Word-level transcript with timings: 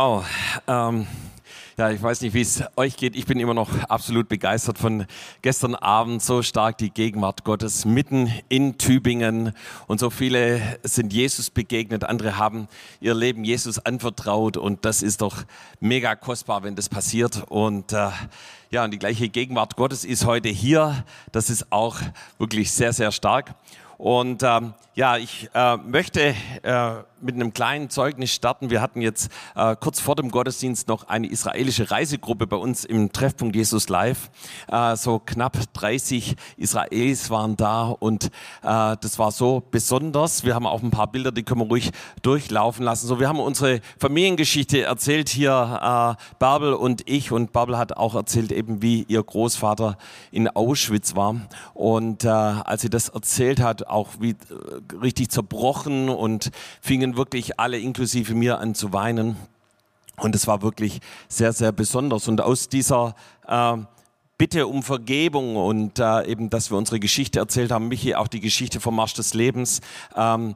Wow. 0.00 0.24
Ähm, 0.68 1.08
ja, 1.76 1.90
ich 1.90 2.00
weiß 2.00 2.20
nicht, 2.20 2.32
wie 2.32 2.42
es 2.42 2.62
euch 2.76 2.96
geht. 2.96 3.16
Ich 3.16 3.26
bin 3.26 3.40
immer 3.40 3.52
noch 3.52 3.68
absolut 3.88 4.28
begeistert 4.28 4.78
von 4.78 5.06
gestern 5.42 5.74
Abend. 5.74 6.22
So 6.22 6.40
stark 6.42 6.78
die 6.78 6.90
Gegenwart 6.90 7.42
Gottes 7.42 7.84
mitten 7.84 8.32
in 8.48 8.78
Tübingen. 8.78 9.54
Und 9.88 9.98
so 9.98 10.10
viele 10.10 10.78
sind 10.84 11.12
Jesus 11.12 11.50
begegnet. 11.50 12.04
Andere 12.04 12.38
haben 12.38 12.68
ihr 13.00 13.12
Leben 13.12 13.42
Jesus 13.42 13.80
anvertraut. 13.80 14.56
Und 14.56 14.84
das 14.84 15.02
ist 15.02 15.20
doch 15.20 15.42
mega 15.80 16.14
kostbar, 16.14 16.62
wenn 16.62 16.76
das 16.76 16.88
passiert. 16.88 17.42
Und 17.48 17.92
äh, 17.92 18.10
ja, 18.70 18.84
und 18.84 18.92
die 18.92 19.00
gleiche 19.00 19.28
Gegenwart 19.28 19.74
Gottes 19.74 20.04
ist 20.04 20.24
heute 20.24 20.48
hier. 20.48 21.04
Das 21.32 21.50
ist 21.50 21.72
auch 21.72 21.96
wirklich 22.38 22.70
sehr, 22.70 22.92
sehr 22.92 23.10
stark. 23.10 23.56
Und 23.96 24.44
ähm, 24.44 24.74
ja, 24.94 25.16
ich 25.16 25.50
äh, 25.54 25.76
möchte 25.76 26.36
äh, 26.62 26.90
mit 27.20 27.34
einem 27.34 27.52
kleinen 27.52 27.90
Zeugnis 27.90 28.32
starten. 28.32 28.70
Wir 28.70 28.80
hatten 28.80 29.00
jetzt 29.00 29.30
äh, 29.54 29.76
kurz 29.76 30.00
vor 30.00 30.16
dem 30.16 30.30
Gottesdienst 30.30 30.88
noch 30.88 31.08
eine 31.08 31.28
israelische 31.28 31.90
Reisegruppe 31.90 32.46
bei 32.46 32.56
uns 32.56 32.84
im 32.84 33.12
Treffpunkt 33.12 33.56
Jesus 33.56 33.88
Live. 33.88 34.30
Äh, 34.68 34.96
so 34.96 35.18
knapp 35.18 35.56
30 35.74 36.36
Israelis 36.56 37.30
waren 37.30 37.56
da 37.56 37.88
und 37.88 38.26
äh, 38.62 38.96
das 39.00 39.18
war 39.18 39.32
so 39.32 39.62
besonders. 39.70 40.44
Wir 40.44 40.54
haben 40.54 40.66
auch 40.66 40.82
ein 40.82 40.90
paar 40.90 41.10
Bilder, 41.10 41.32
die 41.32 41.42
können 41.42 41.60
wir 41.60 41.66
ruhig 41.66 41.90
durchlaufen 42.22 42.84
lassen. 42.84 43.06
So, 43.06 43.20
wir 43.20 43.28
haben 43.28 43.40
unsere 43.40 43.80
Familiengeschichte 43.98 44.82
erzählt 44.82 45.28
hier, 45.28 46.16
äh, 46.18 46.36
Bärbel 46.38 46.74
und 46.74 47.08
ich. 47.08 47.32
Und 47.32 47.52
Bärbel 47.52 47.78
hat 47.78 47.96
auch 47.96 48.14
erzählt, 48.14 48.52
eben 48.52 48.82
wie 48.82 49.04
ihr 49.08 49.22
Großvater 49.22 49.98
in 50.30 50.48
Auschwitz 50.48 51.16
war. 51.16 51.36
Und 51.74 52.24
äh, 52.24 52.28
als 52.28 52.82
sie 52.82 52.90
das 52.90 53.08
erzählt 53.08 53.60
hat, 53.60 53.86
auch 53.86 54.08
wie 54.20 54.30
äh, 54.30 54.36
richtig 55.02 55.30
zerbrochen 55.30 56.08
und 56.08 56.50
fingen 56.80 57.07
wirklich 57.16 57.58
alle 57.58 57.78
inklusive 57.78 58.34
mir 58.34 58.58
an 58.58 58.74
zu 58.74 58.92
weinen. 58.92 59.36
Und 60.16 60.34
es 60.34 60.46
war 60.46 60.62
wirklich 60.62 61.00
sehr, 61.28 61.52
sehr 61.52 61.72
besonders. 61.72 62.28
Und 62.28 62.40
aus 62.40 62.68
dieser 62.68 63.14
äh, 63.46 63.76
Bitte 64.38 64.68
um 64.68 64.84
Vergebung 64.84 65.56
und 65.56 65.98
äh, 65.98 66.24
eben, 66.26 66.48
dass 66.48 66.70
wir 66.70 66.78
unsere 66.78 67.00
Geschichte 67.00 67.40
erzählt 67.40 67.72
haben, 67.72 67.88
Michi, 67.88 68.14
auch 68.14 68.28
die 68.28 68.38
Geschichte 68.38 68.78
vom 68.78 68.94
Marsch 68.94 69.14
des 69.14 69.34
Lebens, 69.34 69.80
ähm, 70.16 70.54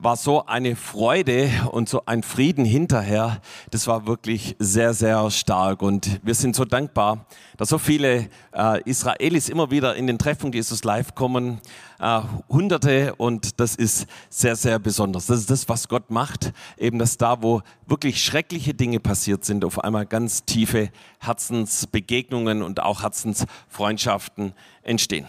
war 0.00 0.16
so 0.16 0.46
eine 0.46 0.76
Freude 0.76 1.50
und 1.72 1.88
so 1.88 2.02
ein 2.06 2.22
Frieden 2.22 2.64
hinterher. 2.64 3.40
Das 3.72 3.88
war 3.88 4.06
wirklich 4.06 4.54
sehr, 4.60 4.94
sehr 4.94 5.28
stark. 5.32 5.82
Und 5.82 6.20
wir 6.22 6.34
sind 6.34 6.54
so 6.54 6.64
dankbar, 6.64 7.26
dass 7.56 7.70
so 7.70 7.78
viele 7.78 8.28
äh, 8.52 8.80
Israelis 8.84 9.48
immer 9.48 9.72
wieder 9.72 9.96
in 9.96 10.06
den 10.06 10.16
Treffpunkt 10.16 10.54
Jesus 10.54 10.84
Live 10.84 11.16
kommen. 11.16 11.60
Äh, 11.98 12.20
Hunderte 12.48 13.16
und 13.16 13.58
das 13.58 13.74
ist 13.74 14.06
sehr, 14.30 14.54
sehr 14.54 14.78
besonders. 14.78 15.26
Das 15.26 15.40
ist 15.40 15.50
das, 15.50 15.68
was 15.68 15.88
Gott 15.88 16.10
macht. 16.10 16.52
Eben, 16.76 17.00
dass 17.00 17.16
da, 17.16 17.42
wo 17.42 17.62
wirklich 17.86 18.22
schreckliche 18.22 18.74
Dinge 18.74 19.00
passiert 19.00 19.44
sind, 19.44 19.64
auf 19.64 19.82
einmal 19.82 20.06
ganz 20.06 20.44
tiefe 20.44 20.90
Herzensbegegnungen 21.18 22.62
und 22.62 22.80
auch 22.80 23.02
Herzensfreundschaften 23.02 24.52
entstehen. 24.84 25.26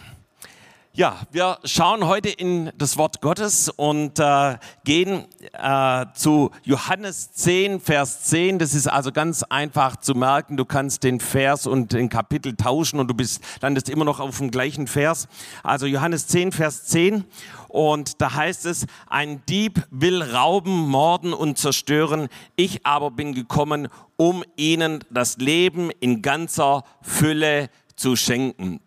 Ja, 0.92 1.20
wir 1.30 1.58
schauen 1.62 2.08
heute 2.08 2.30
in 2.30 2.72
das 2.76 2.96
Wort 2.96 3.20
Gottes 3.20 3.68
und 3.68 4.18
äh, 4.18 4.58
gehen 4.82 5.24
äh, 5.52 6.06
zu 6.14 6.50
Johannes 6.64 7.30
10, 7.30 7.78
Vers 7.78 8.24
10. 8.24 8.58
Das 8.58 8.74
ist 8.74 8.88
also 8.88 9.12
ganz 9.12 9.44
einfach 9.44 9.98
zu 9.98 10.16
merken. 10.16 10.56
Du 10.56 10.64
kannst 10.64 11.04
den 11.04 11.20
Vers 11.20 11.68
und 11.68 11.92
den 11.92 12.08
Kapitel 12.08 12.56
tauschen 12.56 12.98
und 12.98 13.08
du 13.08 13.14
bist, 13.14 13.40
landest 13.60 13.88
immer 13.88 14.04
noch 14.04 14.18
auf 14.18 14.38
dem 14.38 14.50
gleichen 14.50 14.88
Vers. 14.88 15.28
Also 15.62 15.86
Johannes 15.86 16.26
10, 16.26 16.50
Vers 16.50 16.86
10. 16.86 17.22
Und 17.68 18.20
da 18.20 18.34
heißt 18.34 18.66
es, 18.66 18.84
ein 19.06 19.46
Dieb 19.48 19.86
will 19.92 20.20
rauben, 20.24 20.88
morden 20.88 21.32
und 21.32 21.56
zerstören. 21.56 22.26
Ich 22.56 22.84
aber 22.84 23.12
bin 23.12 23.32
gekommen, 23.32 23.86
um 24.16 24.42
ihnen 24.56 25.04
das 25.08 25.36
Leben 25.36 25.92
in 26.00 26.20
ganzer 26.20 26.82
Fülle 27.00 27.70
zu 27.94 28.16
schenken. 28.16 28.80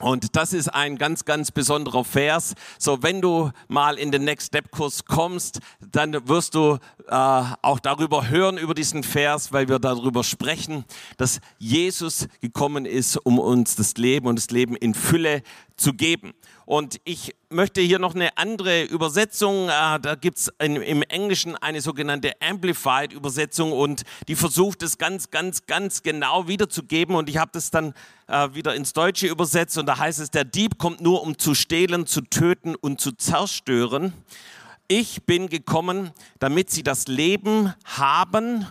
Und 0.00 0.34
das 0.34 0.54
ist 0.54 0.68
ein 0.68 0.96
ganz, 0.96 1.26
ganz 1.26 1.50
besonderer 1.50 2.04
Vers. 2.04 2.54
So, 2.78 3.02
wenn 3.02 3.20
du 3.20 3.50
mal 3.68 3.98
in 3.98 4.10
den 4.10 4.24
Next 4.24 4.48
Step 4.48 4.70
Kurs 4.70 5.04
kommst, 5.04 5.60
dann 5.92 6.26
wirst 6.26 6.54
du 6.54 6.78
äh, 7.06 7.42
auch 7.62 7.78
darüber 7.80 8.28
hören, 8.28 8.56
über 8.56 8.74
diesen 8.74 9.02
Vers, 9.02 9.52
weil 9.52 9.68
wir 9.68 9.78
darüber 9.78 10.24
sprechen, 10.24 10.84
dass 11.18 11.40
Jesus 11.58 12.28
gekommen 12.40 12.86
ist, 12.86 13.18
um 13.18 13.38
uns 13.38 13.76
das 13.76 13.94
Leben 13.96 14.26
und 14.26 14.36
das 14.36 14.50
Leben 14.50 14.74
in 14.74 14.94
Fülle 14.94 15.42
zu 15.80 15.94
geben. 15.94 16.34
Und 16.66 17.00
ich 17.04 17.34
möchte 17.48 17.80
hier 17.80 17.98
noch 17.98 18.14
eine 18.14 18.36
andere 18.36 18.84
Übersetzung, 18.84 19.68
äh, 19.68 19.98
da 19.98 20.14
gibt 20.14 20.38
es 20.38 20.52
im 20.58 21.02
Englischen 21.02 21.56
eine 21.56 21.80
sogenannte 21.80 22.32
Amplified 22.40 23.12
Übersetzung 23.12 23.72
und 23.72 24.02
die 24.28 24.36
versucht 24.36 24.82
es 24.82 24.98
ganz, 24.98 25.30
ganz, 25.30 25.66
ganz 25.66 26.02
genau 26.02 26.46
wiederzugeben. 26.46 27.16
Und 27.16 27.28
ich 27.28 27.38
habe 27.38 27.50
das 27.52 27.70
dann 27.70 27.94
äh, 28.28 28.48
wieder 28.52 28.74
ins 28.74 28.92
Deutsche 28.92 29.26
übersetzt 29.26 29.78
und 29.78 29.86
da 29.86 29.98
heißt 29.98 30.20
es, 30.20 30.30
der 30.30 30.44
Dieb 30.44 30.78
kommt 30.78 31.00
nur, 31.00 31.22
um 31.22 31.38
zu 31.38 31.54
stehlen, 31.54 32.06
zu 32.06 32.20
töten 32.20 32.76
und 32.76 33.00
zu 33.00 33.12
zerstören. 33.12 34.12
Ich 34.86 35.24
bin 35.24 35.48
gekommen, 35.48 36.10
damit 36.40 36.70
sie 36.70 36.82
das 36.82 37.06
Leben 37.06 37.74
haben 37.84 38.66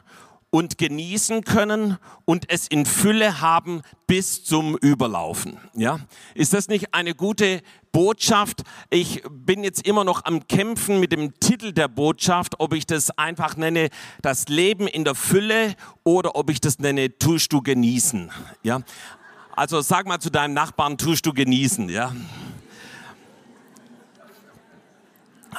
und 0.52 0.78
genießen 0.78 1.44
können 1.44 1.98
und 2.26 2.50
es 2.50 2.68
in 2.68 2.86
Fülle 2.86 3.42
haben 3.42 3.82
bis 4.08 4.44
zum 4.44 4.76
Überlaufen. 4.78 5.58
Ja, 5.76 6.00
ist 6.34 6.54
das 6.54 6.68
nicht 6.68 6.94
eine 6.94 7.14
gute 7.14 7.62
Botschaft? 7.92 8.64
Ich 8.90 9.22
bin 9.30 9.64
jetzt 9.64 9.86
immer 9.86 10.04
noch 10.04 10.26
am 10.26 10.48
Kämpfen 10.48 11.00
mit 11.00 11.12
dem 11.12 11.40
Titel 11.40 11.72
der 11.72 11.88
Botschaft, 11.88 12.60
ob 12.60 12.74
ich 12.74 12.88
das 12.88 13.12
einfach 13.12 13.58
nenne, 13.58 13.90
das 14.22 14.48
Leben 14.48 14.88
in 14.88 15.04
der 15.04 15.16
Fülle 15.16 15.76
oder 16.04 16.36
ob 16.36 16.50
ich 16.50 16.60
das 16.62 16.80
nenne, 16.80 17.18
tust 17.20 17.54
du 17.54 17.62
genießen. 17.62 18.32
Ja, 18.64 18.82
also 19.56 19.82
sag 19.82 20.08
mal 20.08 20.20
zu 20.20 20.32
deinem 20.32 20.54
Nachbarn, 20.54 20.98
tust 20.98 21.26
du 21.26 21.34
genießen. 21.34 21.90
Ja. 21.90 22.14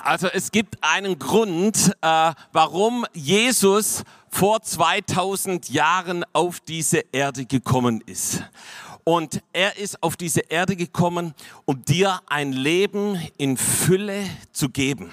Also 0.02 0.28
es 0.28 0.52
gibt 0.52 0.78
einen 0.82 1.18
Grund, 1.18 1.92
äh, 2.00 2.32
warum 2.52 3.04
Jesus 3.12 4.04
vor 4.30 4.62
2000 4.62 5.68
Jahren 5.70 6.24
auf 6.32 6.60
diese 6.60 7.04
Erde 7.12 7.44
gekommen 7.44 8.02
ist. 8.06 8.42
Und 9.04 9.42
er 9.52 9.76
ist 9.76 10.02
auf 10.02 10.16
diese 10.16 10.40
Erde 10.40 10.76
gekommen, 10.76 11.34
um 11.64 11.84
dir 11.84 12.20
ein 12.26 12.52
Leben 12.52 13.20
in 13.38 13.56
Fülle 13.56 14.24
zu 14.52 14.68
geben 14.68 15.10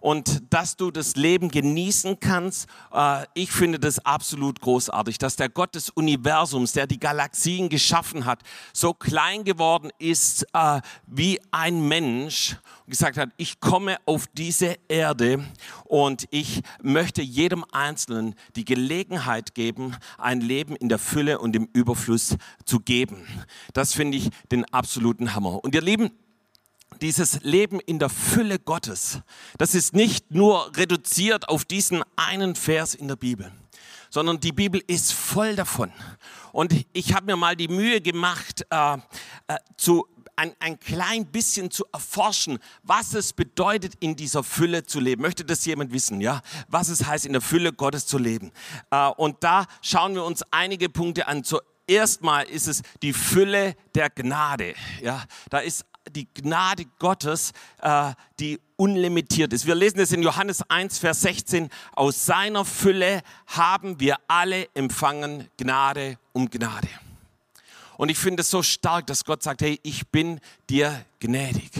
und 0.00 0.42
dass 0.50 0.76
du 0.76 0.90
das 0.90 1.16
Leben 1.16 1.50
genießen 1.50 2.18
kannst. 2.20 2.68
Äh, 2.92 3.26
ich 3.34 3.52
finde 3.52 3.78
das 3.78 4.04
absolut 4.04 4.60
großartig, 4.60 5.18
dass 5.18 5.36
der 5.36 5.48
Gott 5.48 5.74
des 5.74 5.90
Universums, 5.90 6.72
der 6.72 6.86
die 6.86 6.98
Galaxien 6.98 7.68
geschaffen 7.68 8.24
hat, 8.24 8.42
so 8.72 8.94
klein 8.94 9.44
geworden 9.44 9.90
ist 9.98 10.46
äh, 10.52 10.80
wie 11.06 11.40
ein 11.50 11.86
Mensch 11.86 12.56
und 12.86 12.90
gesagt 12.90 13.18
hat, 13.18 13.30
ich 13.36 13.60
komme 13.60 13.98
auf 14.06 14.26
diese 14.32 14.76
Erde 14.88 15.44
und 15.84 16.26
ich 16.30 16.62
möchte 16.82 17.22
jedem 17.22 17.64
Einzelnen 17.72 18.34
die 18.56 18.64
Gelegenheit 18.64 19.54
geben, 19.54 19.96
ein 20.18 20.40
Leben 20.40 20.76
in 20.76 20.88
der 20.88 20.98
Fülle 20.98 21.38
und 21.38 21.54
im 21.54 21.68
Überfluss 21.72 22.36
zu 22.64 22.80
geben. 22.80 23.26
Das 23.74 23.92
finde 23.92 24.18
ich 24.18 24.30
den 24.50 24.64
absoluten 24.66 25.34
Hammer. 25.34 25.62
Und 25.62 25.74
ihr 25.74 25.82
Lieben, 25.82 26.10
dieses 27.02 27.40
Leben 27.42 27.80
in 27.80 27.98
der 27.98 28.08
Fülle 28.08 28.58
Gottes, 28.58 29.20
das 29.58 29.74
ist 29.74 29.94
nicht 29.94 30.30
nur 30.30 30.76
reduziert 30.76 31.48
auf 31.48 31.64
diesen 31.64 32.02
einen 32.16 32.54
Vers 32.54 32.94
in 32.94 33.08
der 33.08 33.16
Bibel, 33.16 33.52
sondern 34.10 34.40
die 34.40 34.52
Bibel 34.52 34.82
ist 34.86 35.12
voll 35.12 35.56
davon. 35.56 35.92
Und 36.52 36.74
ich 36.92 37.14
habe 37.14 37.26
mir 37.26 37.36
mal 37.36 37.56
die 37.56 37.68
Mühe 37.68 38.00
gemacht, 38.00 38.66
äh, 38.70 38.94
äh, 38.94 39.56
zu 39.76 40.06
ein, 40.40 40.54
ein 40.58 40.80
klein 40.80 41.26
bisschen 41.26 41.70
zu 41.70 41.84
erforschen, 41.92 42.58
was 42.82 43.12
es 43.12 43.34
bedeutet, 43.34 43.92
in 44.00 44.16
dieser 44.16 44.42
Fülle 44.42 44.84
zu 44.84 44.98
leben. 44.98 45.20
Möchte 45.20 45.44
das 45.44 45.66
jemand 45.66 45.92
wissen, 45.92 46.22
ja? 46.22 46.40
Was 46.68 46.88
es 46.88 47.04
heißt, 47.04 47.26
in 47.26 47.32
der 47.32 47.42
Fülle 47.42 47.74
Gottes 47.74 48.06
zu 48.06 48.16
leben. 48.16 48.50
Äh, 48.90 49.08
und 49.08 49.36
da 49.44 49.66
schauen 49.82 50.14
wir 50.14 50.24
uns 50.24 50.42
einige 50.50 50.88
Punkte 50.88 51.28
an. 51.28 51.44
Zuerst 51.44 52.22
mal 52.22 52.42
ist 52.42 52.68
es 52.68 52.80
die 53.02 53.12
Fülle 53.12 53.76
der 53.94 54.08
Gnade. 54.08 54.74
Ja, 55.02 55.24
da 55.50 55.58
ist 55.58 55.84
die 56.10 56.28
Gnade 56.34 56.84
Gottes, 56.98 57.52
äh, 57.80 58.12
die 58.38 58.60
unlimitiert 58.76 59.52
ist. 59.52 59.66
Wir 59.66 59.74
lesen 59.74 60.00
es 60.00 60.12
in 60.12 60.22
Johannes 60.22 60.62
1, 60.68 60.98
Vers 60.98 61.22
16. 61.22 61.68
Aus 61.92 62.26
seiner 62.26 62.64
Fülle 62.64 63.22
haben 63.46 64.00
wir 64.00 64.16
alle 64.28 64.68
empfangen 64.74 65.48
Gnade 65.56 66.18
um 66.32 66.50
Gnade. 66.50 66.88
Und 67.96 68.08
ich 68.08 68.18
finde 68.18 68.40
es 68.40 68.50
so 68.50 68.62
stark, 68.62 69.06
dass 69.06 69.24
Gott 69.24 69.42
sagt, 69.42 69.60
hey, 69.60 69.78
ich 69.82 70.08
bin 70.08 70.40
dir 70.70 71.04
gnädig. 71.18 71.70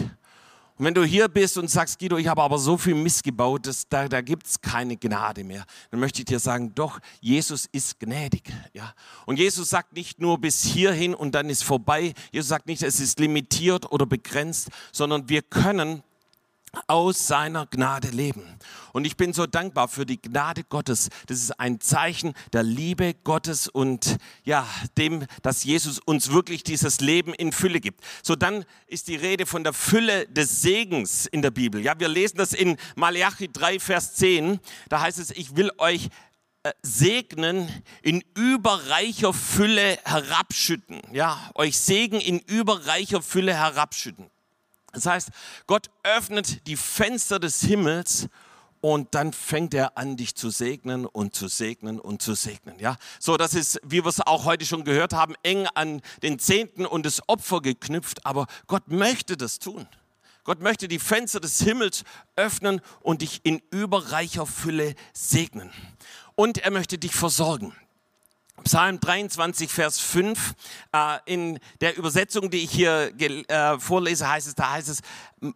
Und 0.81 0.87
wenn 0.87 0.95
du 0.95 1.03
hier 1.03 1.27
bist 1.27 1.59
und 1.59 1.69
sagst, 1.69 1.99
Guido, 1.99 2.17
ich 2.17 2.25
habe 2.25 2.41
aber 2.41 2.57
so 2.57 2.75
viel 2.75 2.95
Mist 2.95 3.23
gebaut, 3.23 3.67
dass 3.67 3.87
da, 3.87 4.07
da 4.07 4.21
gibt 4.21 4.47
es 4.47 4.59
keine 4.59 4.97
Gnade 4.97 5.43
mehr, 5.43 5.63
dann 5.91 5.99
möchte 5.99 6.21
ich 6.21 6.25
dir 6.25 6.39
sagen, 6.39 6.73
doch, 6.73 6.97
Jesus 7.19 7.67
ist 7.71 7.99
gnädig. 7.99 8.51
Ja? 8.73 8.95
Und 9.27 9.37
Jesus 9.37 9.69
sagt 9.69 9.93
nicht 9.93 10.19
nur 10.19 10.41
bis 10.41 10.63
hierhin 10.63 11.13
und 11.13 11.35
dann 11.35 11.51
ist 11.51 11.63
vorbei. 11.63 12.15
Jesus 12.31 12.49
sagt 12.49 12.65
nicht, 12.65 12.81
es 12.81 12.99
ist 12.99 13.19
limitiert 13.19 13.91
oder 13.91 14.07
begrenzt, 14.07 14.69
sondern 14.91 15.29
wir 15.29 15.43
können 15.43 16.01
aus 16.87 17.27
seiner 17.27 17.65
Gnade 17.65 18.09
leben. 18.09 18.43
Und 18.93 19.05
ich 19.05 19.17
bin 19.17 19.33
so 19.33 19.45
dankbar 19.45 19.87
für 19.87 20.05
die 20.05 20.21
Gnade 20.21 20.63
Gottes. 20.63 21.09
Das 21.27 21.37
ist 21.37 21.59
ein 21.59 21.79
Zeichen 21.81 22.33
der 22.53 22.63
Liebe 22.63 23.13
Gottes 23.13 23.67
und 23.67 24.17
ja, 24.43 24.67
dem, 24.97 25.25
dass 25.41 25.63
Jesus 25.63 25.99
uns 25.99 26.31
wirklich 26.31 26.63
dieses 26.63 27.01
Leben 27.01 27.33
in 27.33 27.51
Fülle 27.51 27.79
gibt. 27.79 28.01
So 28.23 28.35
dann 28.35 28.65
ist 28.87 29.07
die 29.07 29.15
Rede 29.15 29.45
von 29.45 29.63
der 29.63 29.73
Fülle 29.73 30.27
des 30.27 30.61
Segens 30.61 31.25
in 31.25 31.41
der 31.41 31.51
Bibel. 31.51 31.81
Ja, 31.81 31.99
wir 31.99 32.07
lesen 32.07 32.37
das 32.37 32.53
in 32.53 32.77
Malachi 32.95 33.49
3, 33.51 33.79
Vers 33.79 34.15
10. 34.15 34.59
Da 34.89 35.01
heißt 35.01 35.19
es, 35.19 35.31
ich 35.31 35.55
will 35.55 35.71
euch 35.77 36.09
äh, 36.63 36.71
segnen, 36.83 37.67
in 38.01 38.23
überreicher 38.35 39.33
Fülle 39.33 39.97
herabschütten. 40.03 41.01
Ja, 41.11 41.49
euch 41.55 41.77
Segen 41.77 42.21
in 42.21 42.39
überreicher 42.39 43.21
Fülle 43.21 43.55
herabschütten. 43.55 44.29
Das 44.91 45.05
heißt, 45.05 45.29
Gott 45.67 45.89
öffnet 46.03 46.67
die 46.67 46.75
Fenster 46.75 47.39
des 47.39 47.61
Himmels 47.61 48.27
und 48.81 49.13
dann 49.13 49.31
fängt 49.31 49.73
er 49.73 49.97
an, 49.97 50.17
dich 50.17 50.35
zu 50.35 50.49
segnen 50.49 51.05
und 51.05 51.35
zu 51.35 51.47
segnen 51.47 51.99
und 51.99 52.21
zu 52.21 52.33
segnen. 52.33 52.79
Ja, 52.79 52.97
so 53.19 53.37
das 53.37 53.53
ist, 53.53 53.79
wie 53.83 54.03
wir 54.03 54.07
es 54.07 54.19
auch 54.19 54.45
heute 54.45 54.65
schon 54.65 54.83
gehört 54.83 55.13
haben, 55.13 55.35
eng 55.43 55.67
an 55.75 56.01
den 56.23 56.39
Zehnten 56.39 56.85
und 56.85 57.05
das 57.05 57.21
Opfer 57.29 57.61
geknüpft. 57.61 58.25
Aber 58.25 58.47
Gott 58.67 58.87
möchte 58.87 59.37
das 59.37 59.59
tun. 59.59 59.87
Gott 60.43 60.59
möchte 60.59 60.87
die 60.87 60.97
Fenster 60.97 61.39
des 61.39 61.59
Himmels 61.61 62.03
öffnen 62.35 62.81
und 63.01 63.21
dich 63.21 63.41
in 63.43 63.61
überreicher 63.69 64.47
Fülle 64.47 64.95
segnen. 65.13 65.69
Und 66.35 66.57
er 66.57 66.71
möchte 66.71 66.97
dich 66.97 67.13
versorgen. 67.13 67.75
Psalm 68.63 68.99
23, 68.99 69.71
Vers 69.71 69.99
5. 69.99 70.53
Äh, 70.91 71.17
in 71.25 71.59
der 71.81 71.97
Übersetzung, 71.97 72.49
die 72.49 72.63
ich 72.63 72.71
hier 72.71 73.11
äh, 73.19 73.79
vorlese, 73.79 74.29
heißt 74.29 74.47
es, 74.47 74.55
da 74.55 74.71
heißt 74.71 74.89
es, 74.89 75.01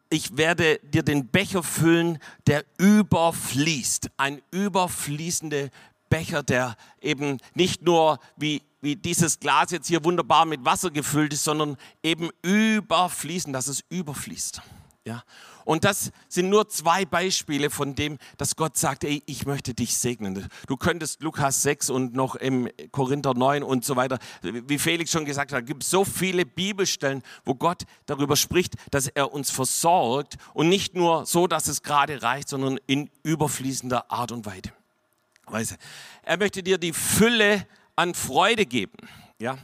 ich 0.09 0.37
werde 0.37 0.79
dir 0.83 1.03
den 1.03 1.27
Becher 1.27 1.63
füllen, 1.63 2.19
der 2.47 2.65
überfließt. 2.77 4.09
Ein 4.17 4.41
überfließender 4.51 5.69
Becher, 6.09 6.43
der 6.43 6.75
eben 7.01 7.39
nicht 7.53 7.81
nur 7.81 8.19
wie, 8.37 8.61
wie 8.81 8.95
dieses 8.95 9.39
Glas 9.39 9.71
jetzt 9.71 9.87
hier 9.87 10.03
wunderbar 10.03 10.45
mit 10.45 10.63
Wasser 10.65 10.91
gefüllt 10.91 11.33
ist, 11.33 11.43
sondern 11.43 11.77
eben 12.03 12.29
überfließend, 12.41 13.55
dass 13.55 13.67
es 13.67 13.83
überfließt. 13.89 14.61
Ja. 15.05 15.23
Und 15.65 15.83
das 15.83 16.11
sind 16.29 16.49
nur 16.49 16.69
zwei 16.69 17.03
Beispiele 17.03 17.69
von 17.69 17.95
dem, 17.95 18.17
dass 18.37 18.55
Gott 18.55 18.77
sagt, 18.77 19.03
ey, 19.03 19.21
ich 19.25 19.45
möchte 19.45 19.73
dich 19.73 19.97
segnen. 19.97 20.47
Du 20.67 20.77
könntest 20.77 21.21
Lukas 21.21 21.63
6 21.63 21.89
und 21.89 22.13
noch 22.13 22.35
im 22.35 22.69
Korinther 22.91 23.33
9 23.33 23.63
und 23.63 23.83
so 23.83 23.95
weiter, 23.95 24.19
wie 24.41 24.77
Felix 24.77 25.11
schon 25.11 25.25
gesagt 25.25 25.51
hat, 25.51 25.65
gibt 25.65 25.83
so 25.83 26.05
viele 26.05 26.45
Bibelstellen, 26.45 27.23
wo 27.43 27.55
Gott 27.55 27.83
darüber 28.05 28.35
spricht, 28.35 28.75
dass 28.91 29.07
er 29.07 29.33
uns 29.33 29.49
versorgt 29.49 30.35
und 30.53 30.69
nicht 30.69 30.95
nur 30.95 31.25
so, 31.25 31.47
dass 31.47 31.67
es 31.67 31.81
gerade 31.81 32.21
reicht, 32.21 32.47
sondern 32.47 32.79
in 32.85 33.09
überfließender 33.23 34.11
Art 34.11 34.31
und 34.31 34.45
Weise. 34.45 35.77
Er 36.23 36.37
möchte 36.37 36.61
dir 36.61 36.77
die 36.77 36.93
Fülle 36.93 37.67
an 37.95 38.13
Freude 38.13 38.65
geben. 38.65 38.97
Ja, 39.39 39.57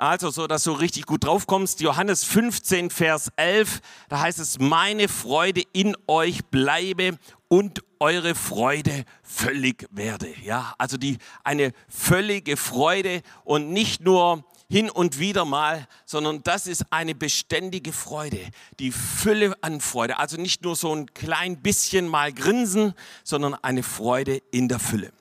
also, 0.00 0.30
so 0.30 0.46
dass 0.46 0.64
du 0.64 0.72
richtig 0.72 1.04
gut 1.04 1.24
drauf 1.24 1.46
kommst. 1.46 1.80
Johannes 1.80 2.24
15, 2.24 2.90
Vers 2.90 3.30
11, 3.36 3.80
da 4.08 4.20
heißt 4.20 4.38
es, 4.38 4.58
meine 4.58 5.08
Freude 5.08 5.62
in 5.72 5.94
euch 6.06 6.44
bleibe 6.46 7.18
und 7.48 7.82
eure 7.98 8.34
Freude 8.34 9.04
völlig 9.22 9.86
werde. 9.90 10.32
Ja, 10.42 10.74
also 10.78 10.96
die, 10.96 11.18
eine 11.44 11.72
völlige 11.88 12.56
Freude 12.56 13.20
und 13.44 13.70
nicht 13.70 14.00
nur 14.00 14.44
hin 14.70 14.88
und 14.88 15.18
wieder 15.18 15.44
mal, 15.44 15.86
sondern 16.06 16.42
das 16.44 16.66
ist 16.66 16.86
eine 16.90 17.14
beständige 17.14 17.92
Freude, 17.92 18.40
die 18.78 18.92
Fülle 18.92 19.54
an 19.60 19.80
Freude. 19.80 20.18
Also 20.18 20.40
nicht 20.40 20.62
nur 20.62 20.76
so 20.76 20.94
ein 20.94 21.12
klein 21.12 21.60
bisschen 21.60 22.08
mal 22.08 22.32
grinsen, 22.32 22.94
sondern 23.22 23.54
eine 23.54 23.82
Freude 23.82 24.40
in 24.50 24.68
der 24.68 24.78
Fülle. 24.78 25.12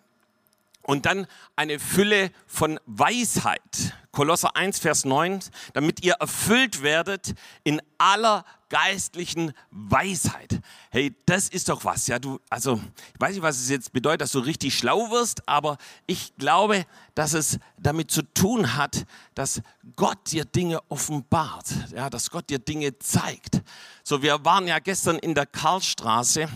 Und 0.90 1.06
dann 1.06 1.28
eine 1.56 1.78
Fülle 1.78 2.32
von 2.48 2.80
Weisheit. 2.88 3.94
Kolosser 4.12 4.56
1, 4.56 4.80
Vers 4.80 5.06
9, 5.06 5.40
damit 5.74 6.04
ihr 6.04 6.14
erfüllt 6.14 6.82
werdet 6.82 7.36
in 7.64 7.80
aller 8.00 8.44
geistlichen 8.70 9.54
Weisheit. 9.70 10.60
Hey, 10.90 11.16
das 11.28 11.48
ist 11.48 11.70
doch 11.70 11.86
was, 11.86 12.08
ja, 12.08 12.18
du, 12.18 12.40
also, 12.50 12.82
ich 13.14 13.22
weiß 13.22 13.34
nicht, 13.34 13.44
was 13.44 13.60
es 13.60 13.70
jetzt 13.70 13.94
bedeutet, 13.94 14.22
dass 14.22 14.32
du 14.32 14.40
richtig 14.40 14.76
schlau 14.76 15.12
wirst, 15.12 15.48
aber 15.48 15.78
ich 16.08 16.36
glaube, 16.38 16.88
dass 17.20 17.34
es 17.34 17.60
damit 17.78 18.12
zu 18.12 18.22
tun 18.22 18.78
hat, 18.78 19.06
dass 19.36 19.62
Gott 19.98 20.32
dir 20.32 20.46
Dinge 20.46 20.80
offenbart, 20.88 21.66
ja, 21.94 22.10
dass 22.10 22.30
Gott 22.32 22.50
dir 22.50 22.60
Dinge 22.60 22.98
zeigt. 22.98 23.62
So, 24.06 24.22
wir 24.22 24.46
waren 24.46 24.70
ja 24.70 24.80
gestern 24.80 25.20
in 25.20 25.36
der 25.36 25.46
Karlstraße 25.46 26.48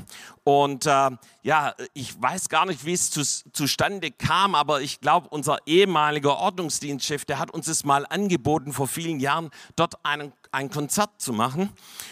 und 0.45 0.85
äh, 0.85 1.09
ja, 1.41 1.75
ich 1.93 2.21
weiß 2.21 2.47
gar 2.47 2.65
nicht, 2.65 2.85
wie 2.85 2.93
es 2.93 3.11
zu, 3.11 3.23
zustande 3.51 4.09
kam, 4.11 4.55
aber 4.55 4.79
ich 4.79 5.01
glaube, 5.01 5.27
unser 5.31 5.57
ehemaliger 5.65 6.37
Ordnungsdienstchef, 6.37 7.25
der 7.25 7.39
hat 7.39 7.51
uns 7.51 7.67
es 7.67 7.83
mal 7.83 8.05
angeboten 8.05 8.71
vor 8.71 8.87
vielen 8.87 9.19
Jahren, 9.19 9.49
dort 9.75 10.05
einen 10.05 10.31
ein 10.53 10.69
Konzert 10.69 11.19
zu 11.19 11.33
machen. 11.33 11.71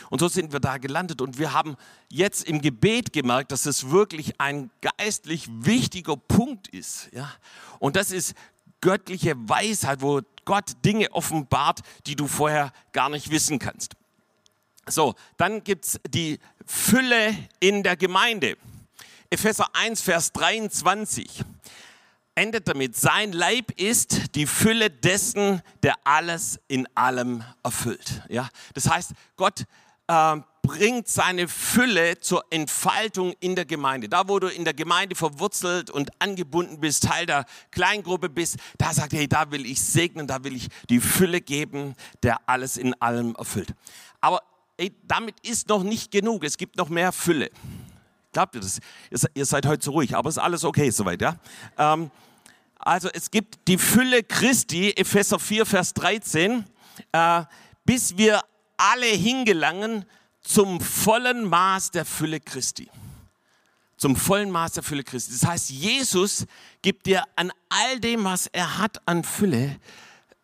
Und 0.10 0.20
so 0.20 0.28
sind 0.28 0.52
wir 0.52 0.60
da 0.60 0.78
gelandet. 0.78 1.22
Und 1.22 1.38
wir 1.38 1.54
haben 1.54 1.76
jetzt 2.12 2.44
im 2.44 2.62
Gebet 2.62 3.14
gemerkt, 3.14 3.52
dass 3.52 3.66
es 3.66 3.90
wirklich 3.90 4.40
ein 4.40 4.70
geistlich 4.82 5.48
wichtiger 5.50 6.18
Punkt 6.18 6.68
ist. 6.68 7.10
Ja? 7.14 7.32
Und 7.80 7.96
das 7.96 8.12
ist 8.12 8.34
göttliche 8.82 9.36
Weisheit, 9.48 10.02
wo 10.02 10.22
Gott 10.46 10.72
Dinge 10.84 11.12
offenbart, 11.12 11.82
die 12.06 12.16
du 12.16 12.28
vorher 12.28 12.72
gar 12.92 13.10
nicht 13.10 13.32
wissen 13.32 13.60
kannst. 13.60 13.96
So, 14.88 15.16
dann 15.38 15.64
gibt 15.64 15.86
es 15.86 16.00
die 16.10 16.40
Fülle 16.66 17.36
in 17.60 17.84
der 17.84 17.96
Gemeinde. 17.96 18.58
Epheser 19.30 19.68
1, 19.74 20.02
Vers 20.02 20.34
23 20.34 21.44
endet 22.36 22.68
damit, 22.68 22.96
sein 22.96 23.34
Leib 23.34 23.72
ist 23.80 24.36
die 24.36 24.48
Fülle 24.48 24.90
dessen, 24.90 25.62
der 25.84 25.96
alles 26.06 26.60
in 26.68 26.88
allem 26.96 27.44
erfüllt. 27.64 28.24
Ja? 28.30 28.50
Das 28.74 28.90
heißt, 28.90 29.12
Gott 29.36 29.66
äh, 30.08 30.38
bringt 30.62 31.08
seine 31.08 31.48
Fülle 31.48 32.20
zur 32.20 32.46
Entfaltung 32.50 33.34
in 33.40 33.56
der 33.56 33.66
Gemeinde. 33.66 34.10
Da, 34.10 34.28
wo 34.28 34.40
du 34.40 34.48
in 34.48 34.64
der 34.64 34.74
Gemeinde 34.74 35.16
verwurzelt 35.16 35.90
und 35.90 36.12
angebunden 36.20 36.80
bist, 36.80 37.04
Teil 37.04 37.26
der 37.26 37.46
Kleingruppe 37.72 38.30
bist, 38.30 38.58
da 38.78 38.94
sagt 38.94 39.14
er, 39.14 39.20
hey, 39.20 39.28
da 39.28 39.52
will 39.52 39.66
ich 39.66 39.82
segnen, 39.82 40.28
da 40.28 40.44
will 40.44 40.56
ich 40.56 40.68
die 40.90 41.00
Fülle 41.00 41.42
geben, 41.42 41.96
der 42.24 42.38
alles 42.48 42.78
in 42.78 42.94
allem 43.02 43.36
erfüllt. 43.36 43.74
Aber 44.20 44.42
hey, 44.78 44.96
damit 45.08 45.36
ist 45.42 45.68
noch 45.70 45.84
nicht 45.84 46.12
genug. 46.12 46.44
Es 46.44 46.58
gibt 46.58 46.78
noch 46.78 46.90
mehr 46.90 47.12
Fülle. 47.12 47.50
Glaubt 48.32 48.56
ihr 48.56 48.62
das? 48.62 48.80
Ihr 49.34 49.46
seid 49.46 49.66
heute 49.66 49.84
so 49.84 49.92
ruhig, 49.92 50.16
aber 50.16 50.30
ist 50.30 50.38
alles 50.38 50.64
okay 50.64 50.90
soweit, 50.90 51.22
ja? 51.22 51.36
Ähm, 51.78 52.12
also 52.80 53.10
es 53.14 53.30
gibt 53.30 53.68
die 53.68 53.78
Fülle 53.78 54.24
Christi, 54.24 54.92
Epheser 54.92 55.38
4, 55.38 55.66
Vers 55.66 55.94
13, 55.94 56.66
äh, 57.12 57.44
bis 57.84 58.18
wir 58.18 58.42
alle 58.78 59.06
hingelangen 59.06 60.06
zum 60.42 60.82
vollen 60.82 61.46
Maß 61.46 61.92
der 61.92 62.06
Fülle 62.06 62.40
Christi. 62.40 62.90
Zum 63.98 64.16
vollen 64.16 64.50
Maß 64.50 64.74
der 64.74 64.84
Fülle 64.84 65.04
Christi. 65.04 65.32
Das 65.32 65.48
heißt, 65.48 65.70
Jesus 65.70 66.46
gibt 66.82 67.06
dir 67.06 67.24
an 67.36 67.52
all 67.70 68.00
dem, 68.00 68.24
was 68.24 68.48
er 68.48 68.80
hat 68.80 69.02
an 69.08 69.24
Fülle, 69.24 69.80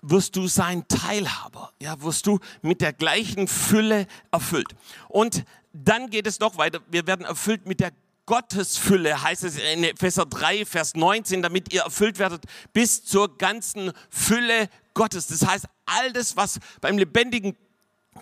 wirst 0.01 0.35
du 0.35 0.47
sein 0.47 0.87
Teilhaber. 0.87 1.73
Ja, 1.81 2.01
wirst 2.01 2.27
du 2.27 2.39
mit 2.61 2.81
der 2.81 2.93
gleichen 2.93 3.47
Fülle 3.47 4.07
erfüllt. 4.31 4.75
Und 5.09 5.43
dann 5.73 6.09
geht 6.09 6.27
es 6.27 6.39
noch 6.39 6.57
weiter. 6.57 6.81
Wir 6.89 7.07
werden 7.07 7.25
erfüllt 7.25 7.65
mit 7.65 7.79
der 7.79 7.91
Gottesfülle, 8.27 9.23
heißt 9.23 9.45
es 9.45 9.57
in 9.57 9.83
Epheser 9.85 10.25
3, 10.25 10.65
Vers 10.65 10.95
19, 10.95 11.41
damit 11.41 11.73
ihr 11.73 11.81
erfüllt 11.81 12.19
werdet 12.19 12.43
bis 12.73 13.05
zur 13.05 13.37
ganzen 13.37 13.93
Fülle 14.09 14.69
Gottes. 14.93 15.27
Das 15.27 15.45
heißt, 15.45 15.65
all 15.85 16.11
das, 16.11 16.35
was 16.35 16.59
beim 16.81 16.97
lebendigen 16.97 17.55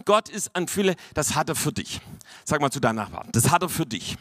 Gott 0.04 0.30
ist 0.30 0.56
an 0.56 0.68
Fülle, 0.68 0.96
das 1.14 1.36
hat 1.36 1.50
er 1.50 1.56
für 1.56 1.72
dich. 1.72 2.02
Sag 2.44 2.62
mal 2.62 2.72
zu 2.72 2.80
deinem 2.80 2.98
Nachbarn, 2.98 3.30
das 3.32 3.50
hat 3.50 3.62
er 3.62 3.70
für 3.70 3.86
dich. 3.86 4.18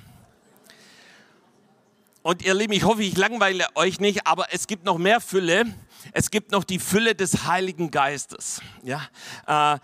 Und 2.23 2.43
ihr 2.43 2.55
Lieben, 2.55 2.73
ich 2.73 2.85
hoffe, 2.85 3.03
ich 3.03 3.17
langweile 3.19 3.67
euch 3.75 4.01
nicht, 4.01 4.27
aber 4.27 4.47
es 4.53 4.67
gibt 4.67 4.85
noch 4.85 4.97
mehr 4.97 5.21
Fülle. 5.21 5.67
Es 6.13 6.31
gibt 6.31 6.53
noch 6.53 6.65
die 6.65 6.79
Fülle 6.79 7.15
des 7.15 7.45
Heiligen 7.45 7.91
Geistes. 7.91 8.63
Ja, 8.83 9.03
äh, 9.47 9.79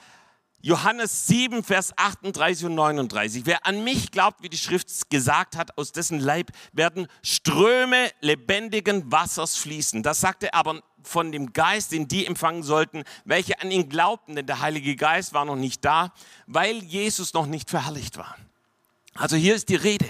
Johannes 0.62 1.26
7, 1.26 1.62
Vers 1.64 1.92
38 1.96 2.66
und 2.66 2.74
39. 2.74 3.46
Wer 3.46 3.66
an 3.66 3.82
mich 3.82 4.10
glaubt, 4.10 4.42
wie 4.42 4.50
die 4.50 4.58
Schrift 4.58 5.10
gesagt 5.10 5.56
hat, 5.56 5.76
aus 5.78 5.92
dessen 5.92 6.20
Leib 6.20 6.50
werden 6.72 7.08
Ströme 7.22 8.10
lebendigen 8.20 9.10
Wassers 9.10 9.56
fließen. 9.56 10.02
Das 10.02 10.20
sagte 10.20 10.52
aber 10.52 10.82
von 11.02 11.32
dem 11.32 11.52
Geist, 11.52 11.92
den 11.92 12.08
die 12.08 12.26
empfangen 12.26 12.62
sollten, 12.62 13.04
welche 13.24 13.60
an 13.60 13.70
ihn 13.70 13.88
glaubten, 13.88 14.36
denn 14.36 14.46
der 14.46 14.60
Heilige 14.60 14.96
Geist 14.96 15.32
war 15.32 15.44
noch 15.44 15.56
nicht 15.56 15.84
da, 15.84 16.12
weil 16.46 16.76
Jesus 16.84 17.34
noch 17.34 17.46
nicht 17.46 17.70
verherrlicht 17.70 18.16
war. 18.16 18.36
Also 19.14 19.36
hier 19.36 19.54
ist 19.54 19.68
die 19.68 19.76
Rede, 19.76 20.06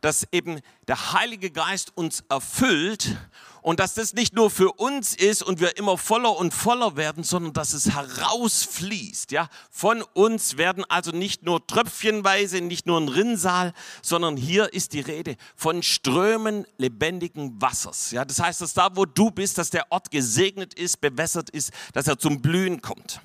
dass 0.00 0.26
eben 0.32 0.60
der 0.88 1.12
Heilige 1.12 1.50
Geist 1.50 1.96
uns 1.96 2.24
erfüllt 2.28 3.16
und 3.62 3.80
dass 3.80 3.94
das 3.94 4.14
nicht 4.14 4.34
nur 4.34 4.50
für 4.50 4.72
uns 4.72 5.14
ist 5.14 5.42
und 5.42 5.60
wir 5.60 5.76
immer 5.76 5.98
voller 5.98 6.36
und 6.36 6.54
voller 6.54 6.96
werden, 6.96 7.24
sondern 7.24 7.52
dass 7.52 7.72
es 7.72 7.90
herausfließt. 7.90 9.32
Ja? 9.32 9.48
Von 9.70 10.02
uns 10.14 10.56
werden 10.56 10.84
also 10.88 11.10
nicht 11.10 11.42
nur 11.42 11.66
tröpfchenweise, 11.66 12.60
nicht 12.60 12.86
nur 12.86 13.00
ein 13.00 13.08
Rinnsal, 13.08 13.72
sondern 14.02 14.36
hier 14.36 14.72
ist 14.72 14.92
die 14.92 15.00
Rede 15.00 15.36
von 15.56 15.82
Strömen 15.82 16.66
lebendigen 16.78 17.60
Wassers. 17.60 18.10
Ja? 18.12 18.24
Das 18.24 18.40
heißt, 18.40 18.60
dass 18.60 18.74
da, 18.74 18.88
wo 18.94 19.04
du 19.04 19.30
bist, 19.30 19.58
dass 19.58 19.70
der 19.70 19.90
Ort 19.90 20.10
gesegnet 20.10 20.74
ist, 20.74 21.00
bewässert 21.00 21.50
ist, 21.50 21.70
dass 21.92 22.06
er 22.06 22.18
zum 22.18 22.40
Blühen 22.40 22.80
kommt. 22.80 23.20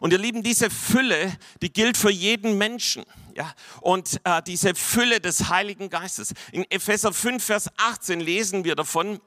Und 0.00 0.12
ihr 0.12 0.18
Lieben, 0.18 0.42
diese 0.42 0.70
Fülle, 0.70 1.36
die 1.62 1.72
gilt 1.72 1.96
für 1.96 2.10
jeden 2.10 2.58
Menschen. 2.58 3.04
Ja? 3.34 3.52
Und 3.80 4.20
äh, 4.24 4.42
diese 4.42 4.74
Fülle 4.74 5.20
des 5.20 5.48
Heiligen 5.48 5.90
Geistes. 5.90 6.34
In 6.52 6.64
Epheser 6.70 7.12
5, 7.12 7.44
Vers 7.44 7.70
18 7.76 8.20
lesen 8.20 8.64
wir 8.64 8.74
davon, 8.74 9.20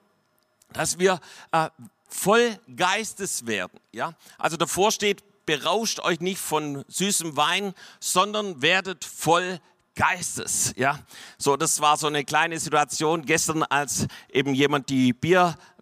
dass 0.74 1.00
wir 1.00 1.20
äh, 1.52 1.70
voll 2.08 2.60
Geistes 2.76 3.46
werden. 3.46 3.80
Ja? 3.92 4.14
Also 4.38 4.58
davor 4.58 4.92
steht, 4.92 5.24
berauscht 5.46 6.00
euch 6.02 6.20
nicht 6.20 6.40
von 6.40 6.86
süßem 6.88 7.36
Wein, 7.36 7.74
sondern 8.00 8.62
werdet 8.62 9.06
voll 9.06 9.60
Geistes. 10.00 10.74
Ja, 10.78 10.98
so 11.38 11.58
das 11.58 11.82
war 11.82 11.98
so 11.98 12.08
eine 12.08 12.24
kleine 12.24 12.58
Situation 12.58 13.26
gestern, 13.26 13.64
als 13.64 14.08
eben 14.32 14.54
jemand 14.54 14.90
die 14.90 15.12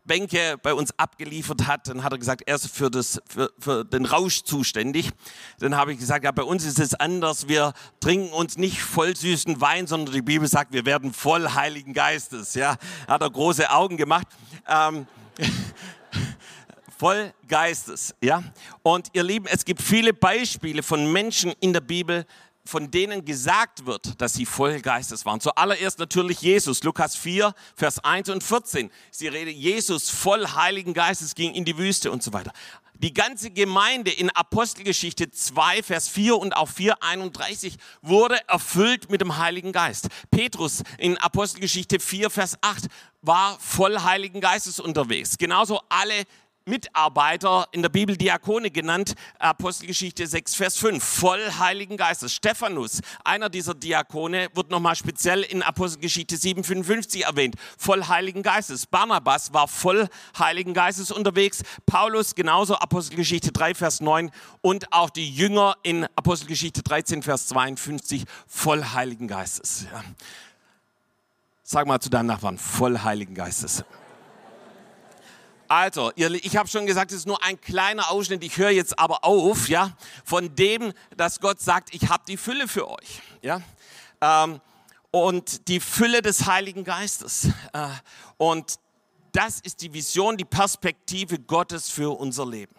Bierbänke 0.08 0.58
bei 0.62 0.74
uns 0.74 0.98
abgeliefert 0.98 1.68
hat. 1.68 1.88
Dann 1.88 2.04
hat 2.04 2.14
er 2.14 2.18
gesagt, 2.18 2.44
er 2.46 2.56
ist 2.56 2.68
für, 2.68 2.90
das, 2.90 3.22
für, 3.28 3.52
für 3.60 3.86
den 3.86 4.06
Rausch 4.06 4.44
zuständig. 4.44 5.12
Dann 5.60 5.76
habe 5.76 5.94
ich 5.94 6.00
gesagt, 6.00 6.24
ja, 6.24 6.32
bei 6.32 6.44
uns 6.44 6.66
ist 6.66 6.80
es 6.80 6.96
anders. 6.96 7.48
Wir 7.48 7.74
trinken 8.00 8.32
uns 8.34 8.58
nicht 8.58 8.82
voll 8.82 9.16
süßen 9.16 9.60
Wein, 9.62 9.86
sondern 9.86 10.16
die 10.16 10.22
Bibel 10.22 10.48
sagt, 10.48 10.74
wir 10.74 10.86
werden 10.86 11.14
voll 11.14 11.50
Heiligen 11.50 11.94
Geistes. 11.94 12.54
Ja, 12.54 12.78
hat 13.08 13.22
er 13.22 13.30
große 13.30 13.70
Augen 13.70 13.98
gemacht. 13.98 14.28
Ähm, 14.68 15.08
voll 16.98 17.34
Geistes, 17.48 18.16
ja. 18.22 18.44
Und 18.82 19.10
ihr 19.14 19.24
Lieben, 19.24 19.46
es 19.48 19.66
gibt 19.66 19.82
viele 19.82 20.14
Beispiele 20.14 20.84
von 20.84 21.12
Menschen 21.12 21.54
in 21.60 21.74
der 21.74 21.82
Bibel, 21.82 22.26
von 22.68 22.92
denen 22.92 23.26
gesagt 23.26 23.86
wird, 23.86 24.22
dass 24.22 24.34
sie 24.34 24.46
voll 24.46 24.82
Geistes 24.82 25.26
waren. 25.26 25.40
Zuallererst 25.40 26.00
natürlich 26.00 26.42
Jesus, 26.42 26.84
Lukas 26.84 27.16
4, 27.16 27.54
Vers 27.76 28.04
1 28.04 28.30
und 28.30 28.44
14. 28.44 28.92
Sie 29.12 29.28
rede 29.28 29.52
Jesus 29.52 30.10
voll 30.10 30.46
Heiligen 30.48 30.94
Geistes 30.94 31.34
ging 31.34 31.54
in 31.54 31.66
die 31.66 31.78
Wüste 31.78 32.12
und 32.12 32.22
so 32.22 32.34
weiter. 32.34 32.52
Die 33.00 33.14
ganze 33.14 33.52
Gemeinde 33.52 34.10
in 34.10 34.32
Apostelgeschichte 34.32 35.30
2, 35.30 35.84
Vers 35.84 36.10
4 36.10 36.36
und 36.36 36.58
auch 36.58 36.68
4, 36.68 37.04
31 37.04 37.78
wurde 38.02 38.40
erfüllt 38.48 39.12
mit 39.12 39.22
dem 39.22 39.38
Heiligen 39.38 39.72
Geist. 39.72 40.08
Petrus 40.32 40.82
in 40.98 41.16
Apostelgeschichte 41.18 42.00
4, 42.00 42.32
Vers 42.32 42.58
8 42.62 42.88
war 43.22 43.60
voll 43.60 44.00
Heiligen 44.00 44.42
Geistes 44.42 44.80
unterwegs. 44.80 45.38
Genauso 45.38 45.80
alle 45.90 46.26
Mitarbeiter 46.68 47.68
in 47.72 47.82
der 47.82 47.90
Bibel 47.90 48.18
Diakone 48.18 48.70
genannt, 48.70 49.16
Apostelgeschichte 49.40 50.28
6, 50.28 50.56
Vers 50.56 50.78
5, 50.78 51.04
voll 51.04 51.42
Heiligen 51.60 51.98
Geistes. 51.98 52.34
Stephanus, 52.34 53.02
einer 53.24 53.50
dieser 53.50 53.74
Diakone, 53.74 54.50
wird 54.54 54.70
nochmal 54.70 54.96
speziell 54.96 55.44
in 55.44 55.64
Apostelgeschichte 55.64 56.38
7, 56.38 56.64
55 56.64 57.26
erwähnt, 57.26 57.56
voll 57.78 58.08
Heiligen 58.08 58.44
Geistes. 58.44 58.86
Barnabas 58.86 59.54
war 59.54 59.68
voll 59.68 60.10
Heiligen 60.38 60.74
Geistes 60.74 61.12
unterwegs, 61.12 61.64
Paulus 61.86 62.36
genauso, 62.36 62.76
Apostelgeschichte 62.76 63.52
3, 63.52 63.74
Vers 63.74 64.02
9 64.02 64.32
und 64.62 64.92
auch 64.92 65.10
die 65.10 65.30
Jünger 65.30 65.78
in 65.84 66.06
Apostelgeschichte 66.16 66.84
13, 66.84 67.24
Vers 67.24 67.48
52, 67.48 68.26
voll 68.48 68.84
Heiligen 68.84 69.28
Geistes. 69.28 69.86
Ja. 69.92 70.04
Sag 71.64 71.86
mal 71.86 72.00
zu 72.00 72.10
deinem 72.10 72.28
Nachbarn, 72.28 72.58
voll 72.58 73.00
Heiligen 73.00 73.36
Geistes. 73.36 73.84
Also, 75.70 76.12
ich 76.16 76.56
habe 76.56 76.70
schon 76.70 76.86
gesagt, 76.86 77.12
es 77.12 77.20
ist 77.20 77.28
nur 77.28 77.44
ein 77.44 77.60
kleiner 77.60 78.10
Ausschnitt. 78.10 78.44
Ich 78.44 78.58
höre 78.58 78.70
jetzt 78.70 78.98
aber 78.98 79.26
auf, 79.26 79.68
ja, 79.68 79.98
von 80.24 80.56
dem, 80.56 80.94
dass 81.16 81.40
Gott 81.40 81.60
sagt, 81.60 81.94
ich 81.94 82.10
habe 82.10 82.24
die 82.28 82.38
Fülle 82.38 82.68
für 82.68 82.90
euch, 82.90 83.22
ja. 83.42 83.62
Ähm, 84.22 84.62
und 85.12 85.68
die 85.68 85.80
Fülle 85.80 86.22
des 86.22 86.46
Heiligen 86.46 86.84
Geistes. 86.84 87.50
Äh, 87.74 87.88
und 88.38 88.80
das 89.32 89.60
ist 89.60 89.82
die 89.82 89.94
Vision, 89.94 90.38
die 90.38 90.46
Perspektive 90.46 91.40
Gottes 91.40 91.90
für 91.90 92.18
unser 92.18 92.46
Leben. 92.46 92.76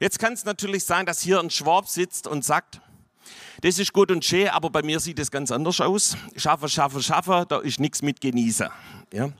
Jetzt 0.00 0.18
kann 0.18 0.32
es 0.32 0.44
natürlich 0.44 0.84
sein, 0.84 1.06
dass 1.06 1.20
hier 1.20 1.38
ein 1.38 1.50
Schwab 1.50 1.88
sitzt 1.88 2.26
und 2.26 2.44
sagt, 2.44 2.80
das 3.62 3.78
ist 3.78 3.92
gut 3.92 4.10
und 4.10 4.24
schön, 4.24 4.48
aber 4.48 4.68
bei 4.68 4.82
mir 4.82 5.00
sieht 5.00 5.18
es 5.18 5.30
ganz 5.30 5.50
anders 5.50 5.80
aus. 5.80 6.16
Schaffe, 6.36 6.68
schaffe, 6.68 7.02
schaffe, 7.02 7.46
da 7.48 7.58
ist 7.60 7.80
nichts 7.80 8.02
mit 8.02 8.20
genießen. 8.20 8.68
Ja? 9.14 9.30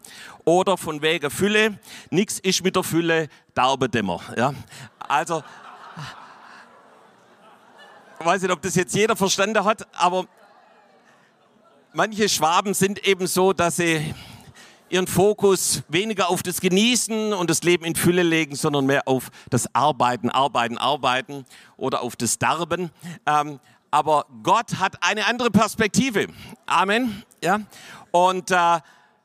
Oder 0.44 0.76
von 0.76 1.02
wegen 1.02 1.30
Fülle, 1.30 1.78
nichts 2.10 2.38
ist 2.38 2.62
mit 2.62 2.76
der 2.76 2.84
Fülle, 2.84 3.28
Daubedämmer. 3.54 4.20
Ja? 4.36 4.54
Also, 5.00 5.42
ich 8.20 8.24
weiß 8.24 8.42
nicht, 8.42 8.52
ob 8.52 8.62
das 8.62 8.76
jetzt 8.76 8.94
jeder 8.94 9.16
verstanden 9.16 9.64
hat, 9.64 9.86
aber 9.92 10.26
manche 11.92 12.28
Schwaben 12.28 12.72
sind 12.72 13.04
eben 13.06 13.26
so, 13.26 13.52
dass 13.52 13.76
sie 13.76 14.14
ihren 14.90 15.08
Fokus 15.08 15.82
weniger 15.88 16.28
auf 16.28 16.44
das 16.44 16.60
Genießen 16.60 17.32
und 17.32 17.50
das 17.50 17.64
Leben 17.64 17.84
in 17.84 17.96
Fülle 17.96 18.22
legen, 18.22 18.54
sondern 18.54 18.86
mehr 18.86 19.08
auf 19.08 19.30
das 19.50 19.74
Arbeiten, 19.74 20.30
Arbeiten, 20.30 20.78
Arbeiten 20.78 21.46
oder 21.76 22.02
auf 22.02 22.14
das 22.14 22.38
Darben. 22.38 22.92
Ähm, 23.26 23.58
aber 23.90 24.26
Gott 24.44 24.76
hat 24.78 25.02
eine 25.02 25.26
andere 25.26 25.50
Perspektive. 25.50 26.28
Amen. 26.66 27.24
Ja. 27.42 27.60
Und 28.12 28.52
äh, 28.52 28.78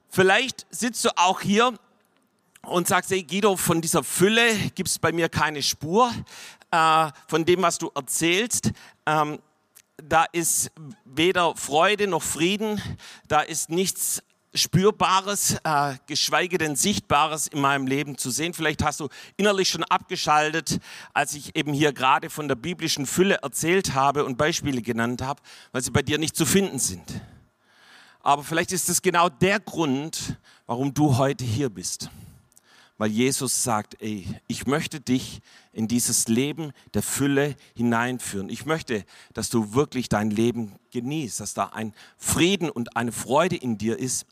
vielleicht 0.10 0.68
sitzt 0.70 1.06
du 1.06 1.10
auch 1.18 1.42
hier 1.42 1.74
und 2.63 2.88
sagst, 2.88 3.12
hey 3.12 3.24
Guido, 3.24 3.56
von 3.56 3.82
dieser 3.82 4.04
Fülle 4.04 4.54
gibt 4.75 4.89
es 4.89 5.00
bei 5.00 5.12
mir 5.12 5.30
keine 5.30 5.62
Spur. 5.62 6.12
Äh, 6.72 7.12
von 7.28 7.46
dem, 7.46 7.62
was 7.62 7.78
du 7.78 7.89
erzählst, 7.96 8.72
ähm, 9.06 9.39
da 9.98 10.25
ist 10.32 10.72
weder 11.04 11.56
Freude 11.56 12.08
noch 12.08 12.24
Frieden, 12.24 12.82
da 13.28 13.42
ist 13.42 13.70
nichts 13.70 14.22
Spürbares, 14.54 15.58
äh, 15.63 15.96
geschweige 16.08 16.58
denn 16.58 16.75
Sichtbares 16.75 17.48
in 17.48 17.62
meinem 17.62 17.86
Leben 17.86 18.18
zu 18.18 18.32
sehen. 18.32 18.54
Vielleicht 18.54 18.84
hast 18.84 19.00
du 19.00 19.10
innerlich 19.38 19.70
schon 19.70 19.84
abgeschaltet, 19.84 20.80
als 21.13 21.36
ich 21.36 21.56
eben 21.56 21.74
hier 21.74 21.94
gerade 21.94 22.30
von 22.30 22.48
der 22.48 22.56
biblischen 22.56 23.06
Fülle 23.06 23.39
erzählt 23.44 23.94
habe 23.94 24.25
und 24.25 24.38
Beispiele 24.38 24.82
genannt 24.82 25.22
habe, 25.22 25.42
weil 25.72 25.84
sie 25.84 25.92
bei 25.92 26.01
dir 26.01 26.18
nicht 26.18 26.36
zu 26.36 26.46
finden 26.46 26.80
sind. 26.80 27.22
Aber 28.29 28.43
vielleicht 28.43 28.71
ist 28.74 28.89
es 28.89 29.01
genau 29.01 29.27
der 29.27 29.59
Grund, 29.59 30.38
warum 30.67 30.93
du 30.93 31.17
heute 31.17 31.43
hier 31.43 31.71
bist. 31.71 32.12
Weil 33.00 33.09
Jesus 33.09 33.63
sagt, 33.63 34.00
ey, 34.03 34.27
ich 34.45 34.67
möchte 34.67 35.01
dich 35.01 35.41
in 35.74 35.88
dieses 35.88 36.27
Leben 36.27 36.71
der 36.93 37.01
Fülle 37.01 37.55
hineinführen. 37.74 38.50
Ich 38.50 38.67
möchte, 38.67 39.03
dass 39.33 39.50
du 39.50 39.74
wirklich 39.74 40.09
dein 40.09 40.29
Leben 40.29 40.75
genießt, 40.91 41.39
dass 41.39 41.55
da 41.55 41.69
ein 41.74 41.91
Frieden 42.19 42.69
und 42.69 42.95
eine 42.95 43.12
Freude 43.12 43.55
in 43.55 43.79
dir 43.79 43.98
ist, 43.98 44.27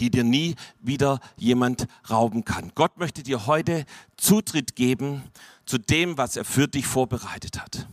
die 0.00 0.10
dir 0.10 0.24
nie 0.24 0.56
wieder 0.80 1.20
jemand 1.36 1.86
rauben 2.10 2.44
kann. 2.44 2.72
Gott 2.74 2.98
möchte 2.98 3.22
dir 3.22 3.46
heute 3.46 3.84
Zutritt 4.16 4.74
geben 4.74 5.22
zu 5.66 5.78
dem, 5.78 6.18
was 6.18 6.34
er 6.34 6.44
für 6.44 6.66
dich 6.66 6.86
vorbereitet 6.86 7.60
hat. 7.60 7.86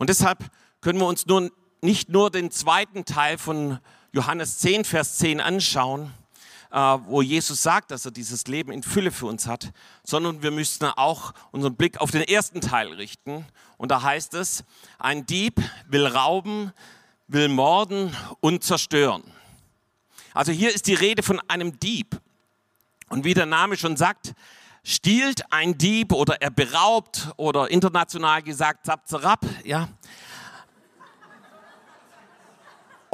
Und 0.00 0.10
deshalb 0.10 0.50
können 0.80 0.98
wir 0.98 1.06
uns 1.06 1.26
nun 1.26 1.52
nicht 1.82 2.08
nur 2.08 2.32
den 2.32 2.50
zweiten 2.50 3.04
Teil 3.04 3.38
von 3.38 3.78
Johannes 4.14 4.58
10, 4.58 4.84
Vers 4.84 5.16
10 5.16 5.40
anschauen, 5.40 6.14
äh, 6.70 6.76
wo 6.76 7.20
Jesus 7.20 7.64
sagt, 7.64 7.90
dass 7.90 8.04
er 8.04 8.12
dieses 8.12 8.46
Leben 8.46 8.70
in 8.70 8.84
Fülle 8.84 9.10
für 9.10 9.26
uns 9.26 9.48
hat, 9.48 9.72
sondern 10.04 10.40
wir 10.40 10.52
müssten 10.52 10.84
auch 10.84 11.34
unseren 11.50 11.74
Blick 11.74 12.00
auf 12.00 12.12
den 12.12 12.22
ersten 12.22 12.60
Teil 12.60 12.92
richten. 12.92 13.44
Und 13.76 13.90
da 13.90 14.02
heißt 14.02 14.34
es, 14.34 14.62
ein 15.00 15.26
Dieb 15.26 15.60
will 15.88 16.06
rauben, 16.06 16.72
will 17.26 17.48
morden 17.48 18.16
und 18.38 18.62
zerstören. 18.62 19.24
Also 20.32 20.52
hier 20.52 20.72
ist 20.72 20.86
die 20.86 20.94
Rede 20.94 21.24
von 21.24 21.40
einem 21.48 21.80
Dieb. 21.80 22.20
Und 23.08 23.24
wie 23.24 23.34
der 23.34 23.46
Name 23.46 23.76
schon 23.76 23.96
sagt, 23.96 24.34
stiehlt 24.84 25.42
ein 25.50 25.76
Dieb 25.76 26.12
oder 26.12 26.40
er 26.40 26.50
beraubt 26.50 27.30
oder 27.36 27.68
international 27.68 28.44
gesagt 28.44 28.86
zap, 28.86 29.08
zap, 29.08 29.44
ja. 29.64 29.88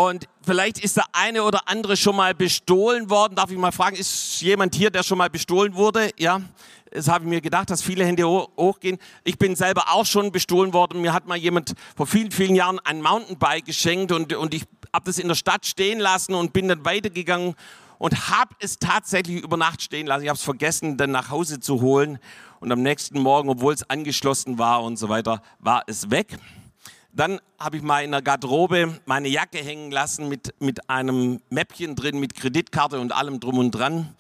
Und 0.00 0.28
vielleicht 0.40 0.83
ist 0.83 0.97
der 0.97 1.04
eine 1.12 1.42
oder 1.42 1.69
andere 1.69 1.95
schon 1.95 2.16
mal 2.16 2.35
bestohlen 2.35 3.11
worden. 3.11 3.35
Darf 3.35 3.50
ich 3.50 3.59
mal 3.59 3.71
fragen, 3.71 3.97
ist 3.97 4.40
jemand 4.40 4.75
hier, 4.75 4.90
der 4.90 5.02
schon 5.02 5.19
mal 5.19 5.28
bestohlen 5.28 5.75
wurde? 5.75 6.11
Ja, 6.19 6.40
das 6.90 7.07
habe 7.09 7.25
ich 7.25 7.28
mir 7.28 7.42
gedacht, 7.42 7.69
dass 7.69 7.83
viele 7.83 8.07
Hände 8.07 8.26
hochgehen. 8.26 8.97
Ich 9.25 9.37
bin 9.37 9.57
selber 9.57 9.92
auch 9.92 10.07
schon 10.07 10.33
bestohlen 10.33 10.73
worden. 10.73 11.02
Mir 11.02 11.12
hat 11.12 11.28
mal 11.28 11.37
jemand 11.37 11.75
vor 11.95 12.07
vielen, 12.07 12.30
vielen 12.30 12.54
Jahren 12.54 12.78
ein 12.78 13.02
Mountainbike 13.02 13.66
geschenkt 13.66 14.11
und, 14.11 14.33
und 14.33 14.54
ich 14.54 14.62
habe 14.90 15.04
das 15.04 15.19
in 15.19 15.28
der 15.28 15.35
Stadt 15.35 15.66
stehen 15.66 16.00
lassen 16.00 16.33
und 16.33 16.54
bin 16.54 16.69
dann 16.69 16.83
weitergegangen 16.87 17.54
und 17.99 18.30
habe 18.30 18.54
es 18.59 18.78
tatsächlich 18.78 19.42
über 19.42 19.59
Nacht 19.59 19.83
stehen 19.83 20.07
lassen. 20.07 20.23
Ich 20.23 20.30
habe 20.30 20.38
es 20.38 20.42
vergessen, 20.42 20.97
dann 20.97 21.11
nach 21.11 21.28
Hause 21.28 21.61
zu 21.61 21.83
holen. 21.83 22.19
Und 22.61 22.73
am 22.73 22.80
nächsten 22.80 23.21
Morgen, 23.21 23.50
obwohl 23.50 23.75
es 23.75 23.88
angeschlossen 23.90 24.59
war 24.59 24.83
und 24.83 24.97
so 24.97 25.11
weiter, 25.11 25.42
war 25.59 25.83
es 25.87 26.11
weg. 26.11 26.38
Dann 27.12 27.40
habe 27.58 27.76
ich 27.76 27.82
mal 27.82 28.04
in 28.04 28.12
der 28.12 28.22
Garderobe 28.22 29.00
meine 29.04 29.28
Jacke 29.28 29.58
hängen 29.58 29.90
lassen 29.90 30.28
mit, 30.28 30.54
mit 30.60 30.88
einem 30.88 31.40
Mäppchen 31.50 31.96
drin, 31.96 32.20
mit 32.20 32.34
Kreditkarte 32.34 33.00
und 33.00 33.12
allem 33.12 33.40
drum 33.40 33.58
und 33.58 33.72
dran. 33.72 34.14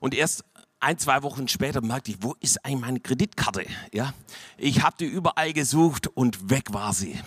Und 0.00 0.14
erst 0.14 0.44
ein, 0.80 0.98
zwei 0.98 1.22
Wochen 1.22 1.48
später 1.48 1.80
merkte 1.80 2.10
ich, 2.10 2.18
wo 2.20 2.34
ist 2.40 2.64
eigentlich 2.64 2.80
meine 2.80 3.00
Kreditkarte? 3.00 3.64
Ja, 3.92 4.12
ich 4.58 4.82
habe 4.82 4.96
die 5.00 5.06
überall 5.06 5.52
gesucht 5.52 6.08
und 6.08 6.50
weg 6.50 6.72
war 6.72 6.92
sie. 6.92 7.18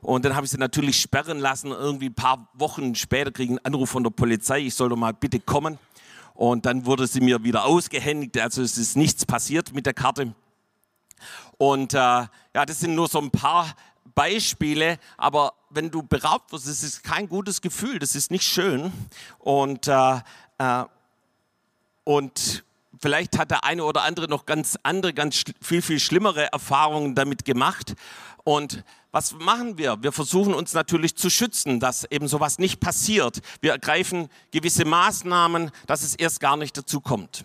Und 0.00 0.24
dann 0.24 0.36
habe 0.36 0.44
ich 0.44 0.52
sie 0.52 0.58
natürlich 0.58 1.00
sperren 1.00 1.38
lassen. 1.38 1.72
Irgendwie 1.72 2.10
ein 2.10 2.14
paar 2.14 2.48
Wochen 2.54 2.94
später 2.94 3.32
kriege 3.32 3.54
ich 3.54 3.58
einen 3.58 3.66
Anruf 3.66 3.90
von 3.90 4.04
der 4.04 4.10
Polizei, 4.10 4.60
ich 4.60 4.74
soll 4.74 4.90
doch 4.90 4.96
mal 4.96 5.14
bitte 5.14 5.40
kommen. 5.40 5.78
Und 6.34 6.66
dann 6.66 6.84
wurde 6.84 7.06
sie 7.06 7.20
mir 7.20 7.42
wieder 7.42 7.64
ausgehändigt. 7.64 8.38
Also 8.38 8.62
es 8.62 8.76
ist 8.76 8.96
nichts 8.96 9.24
passiert 9.24 9.72
mit 9.74 9.86
der 9.86 9.94
Karte. 9.94 10.34
Und 11.56 11.94
äh, 11.94 11.96
ja, 11.96 12.28
das 12.66 12.80
sind 12.80 12.94
nur 12.94 13.08
so 13.08 13.18
ein 13.20 13.30
paar 13.30 13.74
Beispiele, 14.14 14.98
aber 15.16 15.54
wenn 15.70 15.90
du 15.90 16.02
beraubt 16.02 16.52
wirst, 16.52 16.68
das 16.68 16.82
ist 16.82 17.02
kein 17.02 17.28
gutes 17.28 17.60
Gefühl, 17.60 17.98
das 17.98 18.14
ist 18.14 18.30
nicht 18.30 18.46
schön. 18.46 18.92
Und, 19.38 19.88
äh, 19.88 20.20
äh, 20.58 20.84
und 22.04 22.64
vielleicht 23.00 23.38
hat 23.38 23.50
der 23.50 23.64
eine 23.64 23.84
oder 23.84 24.02
andere 24.02 24.28
noch 24.28 24.46
ganz 24.46 24.78
andere, 24.82 25.12
ganz 25.12 25.44
viel, 25.60 25.82
viel 25.82 26.00
schlimmere 26.00 26.52
Erfahrungen 26.52 27.14
damit 27.14 27.44
gemacht. 27.44 27.94
Und 28.44 28.84
was 29.10 29.32
machen 29.32 29.78
wir? 29.78 30.02
Wir 30.02 30.12
versuchen 30.12 30.54
uns 30.54 30.74
natürlich 30.74 31.16
zu 31.16 31.30
schützen, 31.30 31.80
dass 31.80 32.04
eben 32.10 32.28
sowas 32.28 32.58
nicht 32.58 32.80
passiert. 32.80 33.40
Wir 33.60 33.72
ergreifen 33.72 34.28
gewisse 34.50 34.84
Maßnahmen, 34.84 35.70
dass 35.86 36.02
es 36.02 36.14
erst 36.14 36.40
gar 36.40 36.56
nicht 36.56 36.76
dazu 36.76 37.00
kommt. 37.00 37.44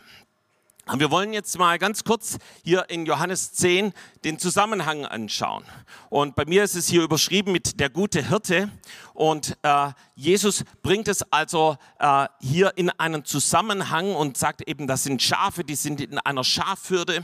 Und 0.91 0.99
wir 0.99 1.11
wollen 1.11 1.33
jetzt 1.33 1.55
mal 1.59 1.77
ganz 1.77 2.03
kurz 2.03 2.39
hier 2.63 2.89
in 2.89 3.05
Johannes 3.05 3.53
10 3.53 3.93
den 4.23 4.39
Zusammenhang 4.39 5.05
anschauen. 5.05 5.63
Und 6.09 6.35
bei 6.35 6.45
mir 6.45 6.63
ist 6.63 6.75
es 6.75 6.87
hier 6.87 7.03
überschrieben 7.03 7.51
mit 7.51 7.79
der 7.79 7.91
gute 7.91 8.27
Hirte. 8.27 8.71
Und 9.13 9.55
äh, 9.61 9.91
Jesus 10.15 10.63
bringt 10.81 11.07
es 11.07 11.21
also 11.31 11.77
äh, 11.99 12.27
hier 12.41 12.75
in 12.75 12.89
einen 12.89 13.23
Zusammenhang 13.23 14.15
und 14.15 14.35
sagt 14.35 14.67
eben, 14.67 14.87
das 14.87 15.03
sind 15.03 15.21
Schafe, 15.21 15.63
die 15.63 15.75
sind 15.75 16.01
in 16.01 16.17
einer 16.17 16.43
Schafhürde 16.43 17.23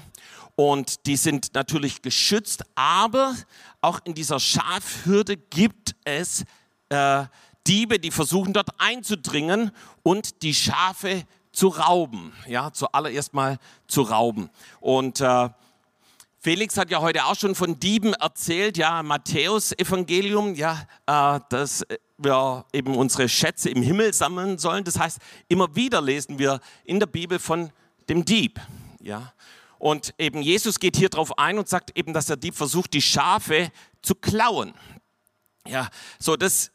und 0.56 1.08
die 1.08 1.18
sind 1.18 1.56
natürlich 1.56 2.04
geschützt. 2.04 2.64
Aber 2.76 3.36
auch 3.82 4.00
in 4.04 4.14
dieser 4.14 4.40
Schafhürde 4.40 5.38
gibt 5.38 5.96
es 6.04 6.44
äh, 6.90 7.24
Diebe, 7.66 7.98
die 7.98 8.12
versuchen 8.12 8.54
dort 8.54 8.70
einzudringen 8.78 9.72
und 10.04 10.44
die 10.44 10.54
Schafe 10.54 11.24
zu 11.56 11.70
rauben. 11.70 12.34
Ja, 12.48 12.72
zuallererst 12.72 13.34
mal 13.34 13.58
zu 13.88 14.02
rauben. 14.02 14.50
Und 14.80 15.22
äh, 15.22 15.50
Felix 16.40 16.78
hat 16.78 16.92
ja 16.92 17.02
heute 17.02 17.26
auch 17.26 17.36
schon 17.36 17.56
von 17.56 17.80
Dieben 17.80 18.14
erzählt, 18.14 18.78
ja, 18.78 19.02
Matthäus 19.02 19.72
Evangelium, 19.72 20.54
ja, 20.54 20.86
äh, 21.08 21.40
dass 21.50 21.84
wir 22.18 22.66
eben 22.72 22.96
unsere 22.96 23.28
Schätze 23.28 23.70
im 23.70 23.82
Himmel 23.82 24.14
sammeln 24.14 24.58
sollen. 24.58 24.84
Das 24.84 25.00
heißt, 25.00 25.20
immer 25.48 25.76
wieder 25.76 26.02
lesen 26.02 26.38
wir 26.38 26.60
in 26.84 27.00
der 27.00 27.08
Bibel 27.08 27.40
von 27.40 27.72
dem 28.10 28.26
Dieb, 28.26 28.60
ja. 29.02 29.34
Und 29.78 30.14
eben 30.18 30.42
Jesus 30.42 30.80
geht 30.80 30.96
hier 30.96 31.10
drauf 31.10 31.38
ein 31.38 31.58
und 31.58 31.68
sagt 31.68 31.98
eben, 31.98 32.14
dass 32.14 32.28
der 32.28 32.38
Dieb 32.38 32.56
versucht, 32.56 32.94
die 32.94 33.02
Schafe 33.02 33.72
zu 34.02 34.16
klauen. 34.16 34.74
Ja, 35.68 35.90
so 36.20 36.36
das 36.36 36.72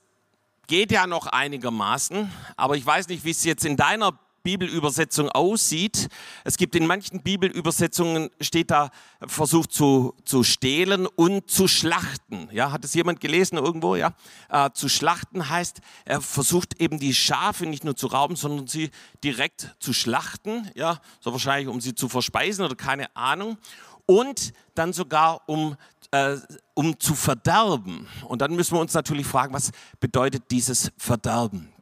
geht 0.67 0.93
ja 0.93 1.07
noch 1.07 1.27
einigermaßen, 1.27 2.31
aber 2.57 2.77
ich 2.77 2.85
weiß 2.85 3.09
nicht, 3.09 3.25
wie 3.25 3.31
es 3.31 3.45
jetzt 3.45 3.65
in 3.65 3.77
deiner 3.77 4.19
Bibelübersetzung 4.43 5.29
aussieht. 5.29 6.09
Es 6.45 6.57
gibt 6.57 6.75
in 6.75 6.87
manchen 6.87 7.23
Bibelübersetzungen 7.23 8.31
steht 8.41 8.71
da 8.71 8.91
versucht 9.27 9.73
zu, 9.73 10.15
zu 10.25 10.43
stehlen 10.43 11.07
und 11.07 11.51
zu 11.51 11.69
schlachten. 11.69 12.49
Ja, 12.53 12.73
hat 12.73 12.85
es 12.85 12.95
jemand 12.95 13.21
gelesen 13.21 13.59
irgendwo? 13.59 13.97
Ja, 13.97 14.15
äh, 14.49 14.71
zu 14.73 14.89
schlachten 14.89 15.49
heißt, 15.49 15.81
er 16.05 16.21
versucht 16.21 16.81
eben 16.81 16.99
die 16.99 17.15
Schafe 17.15 17.67
nicht 17.67 17.85
nur 17.85 17.97
zu 17.97 18.07
rauben, 18.07 18.37
sondern 18.37 18.67
sie 18.67 18.91
direkt 19.23 19.75
zu 19.79 19.93
schlachten. 19.93 20.71
Ja, 20.75 21.01
so 21.21 21.33
wahrscheinlich 21.33 21.69
um 21.69 21.81
sie 21.81 21.95
zu 21.95 22.09
verspeisen 22.09 22.65
oder 22.65 22.77
keine 22.77 23.15
Ahnung. 23.15 23.59
Und 24.07 24.53
dann 24.75 24.93
sogar 24.93 25.43
um 25.49 25.77
äh, 26.13 26.37
um 26.75 26.99
zu 26.99 27.15
verderben. 27.15 28.09
Und 28.27 28.43
dann 28.43 28.55
müssen 28.55 28.75
wir 28.75 28.81
uns 28.81 28.95
natürlich 28.95 29.27
fragen, 29.27 29.55
was 29.55 29.71
bedeutet 30.01 30.51
dieses 30.51 30.93
Verderben? 30.97 31.73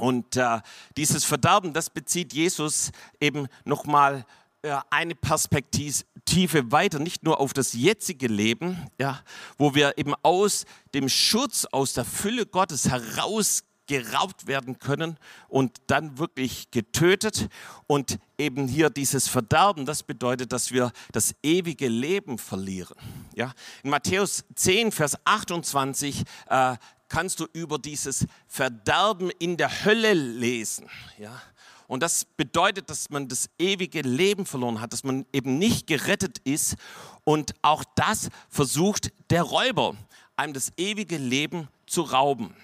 Und 0.00 0.36
äh, 0.36 0.60
dieses 0.96 1.24
Verderben, 1.24 1.72
das 1.72 1.90
bezieht 1.90 2.32
Jesus 2.32 2.90
eben 3.20 3.46
nochmal 3.64 4.24
äh, 4.62 4.76
eine 4.90 5.14
Perspektive 5.14 6.72
weiter, 6.72 6.98
nicht 6.98 7.22
nur 7.22 7.40
auf 7.40 7.52
das 7.52 7.72
jetzige 7.72 8.26
Leben, 8.26 8.86
ja, 8.98 9.20
wo 9.58 9.74
wir 9.74 9.98
eben 9.98 10.14
aus 10.22 10.64
dem 10.94 11.08
Schutz, 11.08 11.66
aus 11.66 11.92
der 11.92 12.04
Fülle 12.04 12.46
Gottes 12.46 12.88
heraus 12.88 13.62
geraubt 13.86 14.46
werden 14.46 14.78
können 14.78 15.18
und 15.48 15.78
dann 15.88 16.16
wirklich 16.16 16.70
getötet. 16.70 17.48
Und 17.88 18.20
eben 18.38 18.68
hier 18.68 18.88
dieses 18.88 19.26
Verderben, 19.26 19.84
das 19.84 20.04
bedeutet, 20.04 20.52
dass 20.52 20.70
wir 20.70 20.92
das 21.10 21.34
ewige 21.42 21.88
Leben 21.88 22.38
verlieren. 22.38 22.94
Ja? 23.34 23.52
In 23.82 23.90
Matthäus 23.90 24.44
10, 24.54 24.92
Vers 24.92 25.18
28 25.24 26.22
äh, 26.48 26.76
kannst 27.10 27.40
du 27.40 27.46
über 27.52 27.78
dieses 27.78 28.26
Verderben 28.48 29.30
in 29.38 29.58
der 29.58 29.84
Hölle 29.84 30.14
lesen. 30.14 30.88
Ja? 31.18 31.42
Und 31.86 32.02
das 32.02 32.24
bedeutet, 32.24 32.88
dass 32.88 33.10
man 33.10 33.28
das 33.28 33.50
ewige 33.58 34.00
Leben 34.02 34.46
verloren 34.46 34.80
hat, 34.80 34.92
dass 34.92 35.04
man 35.04 35.26
eben 35.32 35.58
nicht 35.58 35.86
gerettet 35.86 36.38
ist. 36.44 36.76
Und 37.24 37.52
auch 37.62 37.84
das 37.96 38.30
versucht 38.48 39.12
der 39.28 39.42
Räuber, 39.42 39.96
einem 40.36 40.54
das 40.54 40.72
ewige 40.76 41.18
Leben 41.18 41.68
zu 41.86 42.02
rauben. 42.02 42.54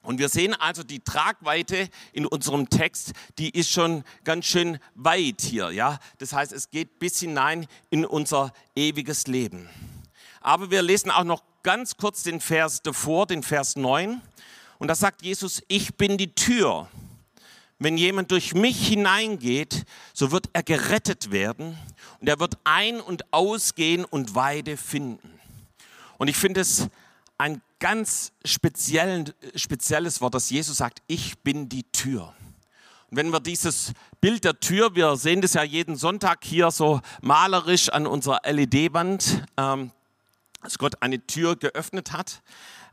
Und 0.00 0.18
wir 0.18 0.30
sehen 0.30 0.54
also 0.54 0.82
die 0.82 1.00
Tragweite 1.00 1.90
in 2.14 2.24
unserem 2.24 2.70
Text, 2.70 3.12
die 3.36 3.50
ist 3.50 3.70
schon 3.70 4.02
ganz 4.24 4.46
schön 4.46 4.78
weit 4.94 5.42
hier, 5.42 5.70
ja. 5.70 5.98
Das 6.16 6.32
heißt, 6.32 6.52
es 6.52 6.70
geht 6.70 6.98
bis 6.98 7.20
hinein 7.20 7.66
in 7.90 8.06
unser 8.06 8.54
ewiges 8.74 9.26
Leben. 9.26 9.68
Aber 10.40 10.70
wir 10.70 10.82
lesen 10.82 11.10
auch 11.10 11.24
noch 11.24 11.42
ganz 11.62 11.96
kurz 11.96 12.22
den 12.22 12.40
Vers 12.40 12.82
davor, 12.82 13.26
den 13.26 13.42
Vers 13.42 13.76
9. 13.76 14.20
Und 14.78 14.88
da 14.88 14.94
sagt 14.94 15.22
Jesus, 15.22 15.62
ich 15.68 15.96
bin 15.96 16.18
die 16.18 16.34
Tür. 16.34 16.88
Wenn 17.78 17.96
jemand 17.96 18.30
durch 18.32 18.54
mich 18.54 18.88
hineingeht, 18.88 19.84
so 20.12 20.32
wird 20.32 20.48
er 20.52 20.62
gerettet 20.62 21.30
werden 21.30 21.78
und 22.20 22.28
er 22.28 22.40
wird 22.40 22.58
ein- 22.64 23.00
und 23.00 23.32
ausgehen 23.32 24.04
und 24.04 24.34
Weide 24.34 24.76
finden. 24.76 25.38
Und 26.18 26.28
ich 26.28 26.36
finde 26.36 26.60
es 26.60 26.88
ein 27.38 27.62
ganz 27.78 28.32
spezielles 28.44 30.20
Wort, 30.20 30.34
dass 30.34 30.50
Jesus 30.50 30.78
sagt, 30.78 31.02
ich 31.06 31.38
bin 31.38 31.68
die 31.68 31.84
Tür. 31.84 32.34
Und 33.10 33.16
wenn 33.16 33.30
wir 33.30 33.40
dieses 33.40 33.92
Bild 34.20 34.44
der 34.44 34.58
Tür, 34.58 34.96
wir 34.96 35.16
sehen 35.16 35.40
das 35.40 35.54
ja 35.54 35.62
jeden 35.62 35.96
Sonntag 35.96 36.44
hier 36.44 36.70
so 36.72 37.00
malerisch 37.22 37.88
an 37.88 38.06
unserer 38.06 38.40
LED-Wand, 38.44 39.44
ähm, 39.56 39.92
dass 40.68 40.78
Gott 40.78 41.00
eine 41.00 41.26
Tür 41.26 41.56
geöffnet 41.56 42.12
hat. 42.12 42.42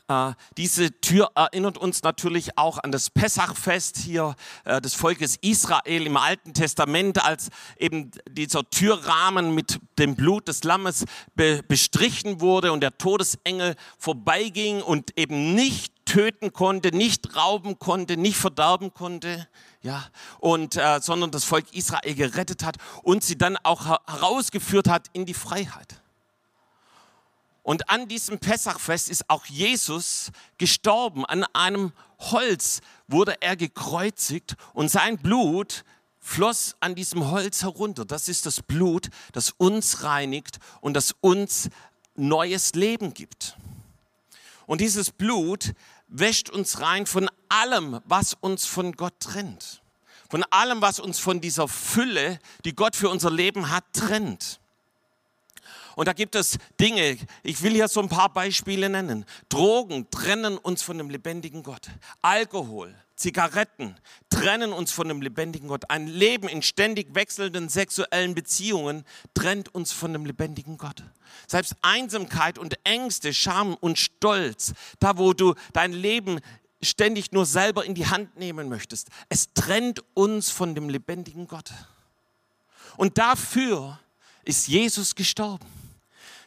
Äh, 0.07 0.31
diese 0.55 0.91
Tür 1.01 1.31
erinnert 1.35 1.77
uns 1.77 2.03
natürlich 2.03 2.57
auch 2.57 2.77
an 2.77 2.93
das 2.93 3.09
Pessachfest 3.09 3.97
hier 3.97 4.35
äh, 4.63 4.79
des 4.79 4.93
Volkes 4.93 5.35
Israel 5.41 6.05
im 6.05 6.15
Alten 6.15 6.53
Testament, 6.53 7.25
als 7.25 7.49
eben 7.77 8.11
dieser 8.29 8.69
Türrahmen 8.69 9.53
mit 9.53 9.81
dem 9.99 10.15
Blut 10.15 10.47
des 10.47 10.63
Lammes 10.63 11.03
be 11.35 11.63
bestrichen 11.67 12.39
wurde 12.39 12.71
und 12.71 12.79
der 12.79 12.97
Todesengel 12.97 13.75
vorbeiging 13.97 14.81
und 14.81 15.17
eben 15.19 15.53
nicht 15.53 15.93
töten 16.05 16.53
konnte, 16.53 16.95
nicht 16.95 17.35
rauben 17.35 17.77
konnte, 17.77 18.15
nicht 18.15 18.37
verderben 18.37 18.93
konnte, 18.93 19.49
ja, 19.81 20.05
und 20.39 20.77
äh, 20.77 21.01
sondern 21.01 21.31
das 21.31 21.43
Volk 21.43 21.73
Israel 21.73 22.15
gerettet 22.15 22.63
hat 22.63 22.77
und 23.03 23.21
sie 23.23 23.37
dann 23.37 23.57
auch 23.63 23.85
herausgeführt 23.85 24.87
hat 24.87 25.09
in 25.11 25.25
die 25.25 25.33
Freiheit. 25.33 25.99
Und 27.65 27.89
an 27.89 28.07
diesem 28.07 28.37
Pessachfest 28.37 29.09
ist 29.09 29.27
auch 29.27 29.47
Jesus 29.47 30.31
gestorben. 30.59 31.25
An 31.25 31.43
einem 31.53 31.93
Holz 32.19 32.81
wurde 33.07 33.41
er 33.41 33.55
gekreuzigt 33.55 34.55
und 34.75 34.91
sein 34.91 35.17
Blut 35.17 35.83
floss 36.19 36.75
an 36.79 36.93
diesem 36.93 37.31
Holz 37.31 37.63
herunter. 37.63 38.05
Das 38.05 38.27
ist 38.27 38.45
das 38.45 38.61
Blut, 38.61 39.09
das 39.31 39.49
uns 39.49 40.03
reinigt 40.03 40.59
und 40.79 40.93
das 40.93 41.15
uns 41.21 41.69
neues 42.13 42.75
Leben 42.75 43.15
gibt. 43.15 43.57
Und 44.67 44.79
dieses 44.79 45.09
Blut 45.09 45.73
wäscht 46.07 46.51
uns 46.51 46.81
rein 46.81 47.07
von 47.07 47.31
allem, 47.49 47.99
was 48.05 48.35
uns 48.35 48.67
von 48.67 48.91
Gott 48.91 49.19
trennt. 49.19 49.81
Von 50.29 50.43
allem, 50.51 50.83
was 50.83 50.99
uns 50.99 51.17
von 51.17 51.41
dieser 51.41 51.67
Fülle, 51.67 52.37
die 52.63 52.75
Gott 52.75 52.95
für 52.95 53.09
unser 53.09 53.31
Leben 53.31 53.71
hat, 53.71 53.85
trennt. 53.91 54.59
Und 55.95 56.07
da 56.07 56.13
gibt 56.13 56.35
es 56.35 56.57
Dinge, 56.79 57.17
ich 57.43 57.61
will 57.61 57.73
hier 57.73 57.87
so 57.87 58.01
ein 58.01 58.09
paar 58.09 58.31
Beispiele 58.33 58.89
nennen. 58.89 59.25
Drogen 59.49 60.09
trennen 60.09 60.57
uns 60.57 60.81
von 60.81 60.97
dem 60.97 61.09
lebendigen 61.09 61.63
Gott. 61.63 61.89
Alkohol 62.21 62.95
Zigaretten 63.15 63.95
trennen 64.29 64.73
uns 64.73 64.91
von 64.91 65.07
dem 65.07 65.21
lebendigen 65.21 65.69
Gott. 65.69 65.89
Ein 65.89 66.07
Leben 66.07 66.49
in 66.49 66.61
ständig 66.61 67.15
wechselnden 67.15 67.69
sexuellen 67.69 68.35
Beziehungen 68.35 69.05
trennt 69.33 69.73
uns 69.73 69.93
von 69.93 70.11
dem 70.11 70.25
lebendigen 70.25 70.77
Gott. 70.77 71.03
Selbst 71.47 71.75
Einsamkeit 71.81 72.57
und 72.57 72.77
Ängste, 72.83 73.33
Scham 73.33 73.75
und 73.75 73.97
Stolz, 73.97 74.73
da 74.99 75.17
wo 75.17 75.33
du 75.33 75.55
dein 75.71 75.93
Leben 75.93 76.41
ständig 76.81 77.31
nur 77.31 77.45
selber 77.45 77.85
in 77.85 77.95
die 77.95 78.07
Hand 78.07 78.37
nehmen 78.37 78.67
möchtest, 78.67 79.07
es 79.29 79.53
trennt 79.53 80.03
uns 80.13 80.49
von 80.49 80.75
dem 80.75 80.89
lebendigen 80.89 81.47
Gott. 81.47 81.71
Und 82.97 83.17
dafür 83.17 83.97
ist 84.43 84.67
Jesus 84.67 85.15
gestorben. 85.15 85.65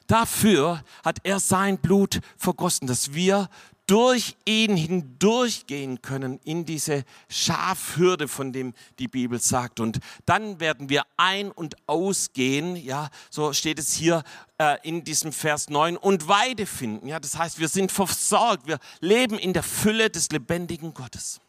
Dafür 0.08 0.82
hat 1.04 1.18
er 1.22 1.38
sein 1.38 1.78
Blut 1.78 2.20
vergossen, 2.36 2.88
dass 2.88 3.12
wir 3.12 3.48
durch 3.86 4.36
ihn 4.44 4.76
hindurchgehen 4.76 6.02
können 6.02 6.40
in 6.44 6.64
diese 6.64 7.04
Schafhürde, 7.28 8.26
von 8.26 8.52
dem 8.52 8.74
die 8.98 9.08
Bibel 9.08 9.40
sagt. 9.40 9.80
Und 9.80 9.98
dann 10.26 10.60
werden 10.60 10.88
wir 10.90 11.04
ein- 11.16 11.50
und 11.50 11.76
ausgehen, 11.86 12.76
ja, 12.76 13.08
so 13.30 13.52
steht 13.52 13.78
es 13.78 13.92
hier 13.94 14.24
äh, 14.58 14.76
in 14.82 15.04
diesem 15.04 15.32
Vers 15.32 15.70
9, 15.70 15.96
und 15.96 16.28
Weide 16.28 16.66
finden. 16.66 17.06
Ja, 17.08 17.20
das 17.20 17.38
heißt, 17.38 17.58
wir 17.58 17.68
sind 17.68 17.92
versorgt, 17.92 18.66
wir 18.66 18.78
leben 19.00 19.38
in 19.38 19.54
der 19.54 19.62
Fülle 19.62 20.10
des 20.10 20.30
lebendigen 20.30 20.92
Gottes. 20.92 21.40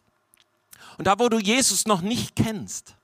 Und 0.98 1.08
da, 1.08 1.20
wo 1.20 1.28
du 1.28 1.40
Jesus 1.40 1.86
noch 1.88 2.02
nicht 2.02 2.38
kennst, 2.38 2.96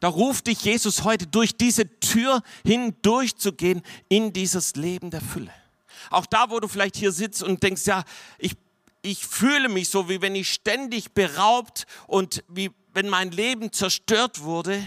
da 0.00 0.08
ruft 0.08 0.46
dich 0.46 0.62
Jesus 0.62 1.04
heute 1.04 1.26
durch 1.26 1.56
diese 1.56 2.00
Tür 2.00 2.42
hindurchzugehen 2.64 3.82
in 4.08 4.32
dieses 4.32 4.74
Leben 4.76 5.10
der 5.10 5.20
Fülle. 5.20 5.52
Auch 6.10 6.26
da, 6.26 6.50
wo 6.50 6.60
du 6.60 6.68
vielleicht 6.68 6.96
hier 6.96 7.12
sitzt 7.12 7.42
und 7.42 7.62
denkst, 7.62 7.86
ja, 7.86 8.04
ich 8.38 8.56
ich 9.02 9.26
fühle 9.26 9.68
mich 9.68 9.88
so, 9.88 10.08
wie 10.08 10.22
wenn 10.22 10.34
ich 10.34 10.52
ständig 10.52 11.12
beraubt 11.12 11.86
und 12.06 12.44
wie 12.48 12.70
wenn 12.94 13.08
mein 13.08 13.32
Leben 13.32 13.72
zerstört 13.72 14.42
wurde. 14.42 14.82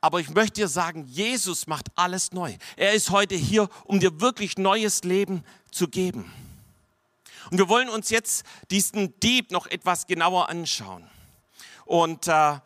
Aber 0.00 0.20
ich 0.20 0.30
möchte 0.30 0.60
dir 0.60 0.68
sagen, 0.68 1.04
Jesus 1.06 1.66
macht 1.66 1.88
alles 1.96 2.32
neu. 2.32 2.56
Er 2.76 2.94
ist 2.94 3.10
heute 3.10 3.34
hier, 3.34 3.68
um 3.84 4.00
dir 4.00 4.20
wirklich 4.20 4.56
neues 4.56 5.02
Leben 5.02 5.44
zu 5.72 5.88
geben. 5.88 6.32
Und 7.50 7.58
wir 7.58 7.68
wollen 7.68 7.88
uns 7.88 8.10
jetzt 8.10 8.44
diesen 8.70 9.18
Dieb 9.20 9.50
noch 9.50 9.66
etwas 9.66 10.06
genauer 10.06 10.48
anschauen. 10.48 11.04
Und 11.84 12.28
äh, 12.28 12.58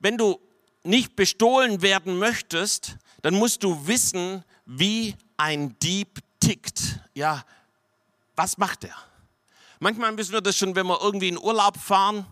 wenn 0.00 0.18
du 0.18 0.40
nicht 0.84 1.16
bestohlen 1.16 1.82
werden 1.82 2.18
möchtest, 2.18 2.96
dann 3.22 3.34
musst 3.34 3.62
du 3.62 3.86
wissen, 3.86 4.44
wie 4.66 5.14
ein 5.36 5.78
Dieb 5.80 6.18
tickt. 6.40 7.00
Ja, 7.14 7.44
was 8.36 8.58
macht 8.58 8.84
er? 8.84 8.96
Manchmal 9.78 10.16
wissen 10.16 10.32
wir 10.32 10.40
das 10.40 10.56
schon, 10.56 10.74
wenn 10.76 10.86
wir 10.86 11.00
irgendwie 11.00 11.28
in 11.28 11.38
Urlaub 11.38 11.76
fahren, 11.76 12.26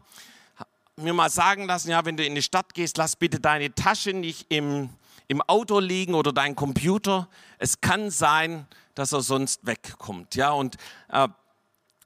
mir 0.96 1.12
mal 1.12 1.30
sagen 1.30 1.66
lassen, 1.66 1.90
ja, 1.90 2.04
wenn 2.04 2.16
du 2.16 2.24
in 2.24 2.34
die 2.34 2.42
Stadt 2.42 2.74
gehst, 2.74 2.96
lass 2.96 3.16
bitte 3.16 3.40
deine 3.40 3.74
Tasche 3.74 4.12
nicht 4.12 4.46
im, 4.50 4.90
im 5.28 5.42
Auto 5.42 5.78
liegen 5.80 6.14
oder 6.14 6.32
dein 6.32 6.54
Computer. 6.54 7.28
Es 7.58 7.80
kann 7.80 8.10
sein, 8.10 8.66
dass 8.94 9.12
er 9.12 9.22
sonst 9.22 9.64
wegkommt. 9.66 10.34
Ja, 10.34 10.50
und 10.50 10.76
äh, 11.08 11.28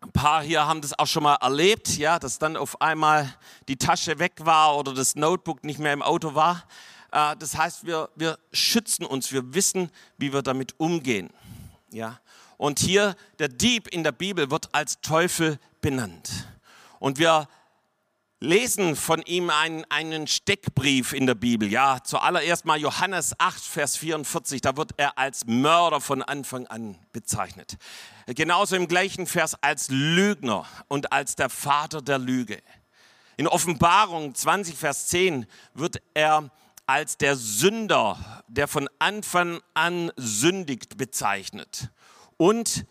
ein 0.04 0.12
paar 0.12 0.42
hier 0.42 0.66
haben 0.66 0.80
das 0.80 0.98
auch 0.98 1.06
schon 1.06 1.22
mal 1.22 1.36
erlebt, 1.36 1.96
ja, 1.96 2.18
dass 2.18 2.38
dann 2.38 2.56
auf 2.56 2.80
einmal 2.80 3.34
die 3.68 3.76
Tasche 3.76 4.18
weg 4.18 4.32
war 4.40 4.76
oder 4.76 4.92
das 4.92 5.14
Notebook 5.14 5.64
nicht 5.64 5.78
mehr 5.78 5.92
im 5.92 6.02
Auto 6.02 6.34
war. 6.34 6.64
Äh, 7.10 7.36
das 7.38 7.56
heißt, 7.56 7.86
wir, 7.86 8.10
wir 8.14 8.38
schützen 8.52 9.06
uns, 9.06 9.32
wir 9.32 9.54
wissen, 9.54 9.90
wie 10.18 10.32
wir 10.32 10.42
damit 10.42 10.78
umgehen. 10.78 11.30
Ja. 11.90 12.20
Und 12.56 12.78
hier 12.78 13.16
der 13.38 13.48
Dieb 13.48 13.88
in 13.88 14.04
der 14.04 14.12
Bibel 14.12 14.50
wird 14.50 14.74
als 14.74 15.00
Teufel 15.00 15.58
benannt. 15.80 16.48
Und 16.98 17.18
wir 17.18 17.48
lesen 18.44 18.94
von 18.94 19.22
ihm 19.22 19.50
einen, 19.50 19.84
einen 19.88 20.26
Steckbrief 20.26 21.12
in 21.12 21.26
der 21.26 21.34
Bibel. 21.34 21.70
Ja, 21.70 21.98
zuallererst 22.04 22.66
mal 22.66 22.78
Johannes 22.78 23.34
8, 23.38 23.62
Vers 23.62 23.96
44. 23.96 24.60
Da 24.60 24.76
wird 24.76 24.92
er 24.98 25.18
als 25.18 25.46
Mörder 25.46 26.00
von 26.00 26.22
Anfang 26.22 26.66
an 26.66 26.96
bezeichnet. 27.12 27.76
Genauso 28.26 28.76
im 28.76 28.86
gleichen 28.86 29.26
Vers 29.26 29.56
als 29.62 29.88
Lügner 29.88 30.66
und 30.88 31.10
als 31.12 31.36
der 31.36 31.48
Vater 31.48 32.02
der 32.02 32.18
Lüge. 32.18 32.62
In 33.36 33.48
Offenbarung 33.48 34.34
20, 34.34 34.76
Vers 34.76 35.08
10 35.08 35.46
wird 35.72 36.00
er 36.12 36.50
als 36.86 37.16
der 37.16 37.36
Sünder, 37.36 38.42
der 38.46 38.68
von 38.68 38.88
Anfang 38.98 39.60
an 39.72 40.12
sündigt, 40.16 40.98
bezeichnet. 40.98 41.88
Und 42.36 42.84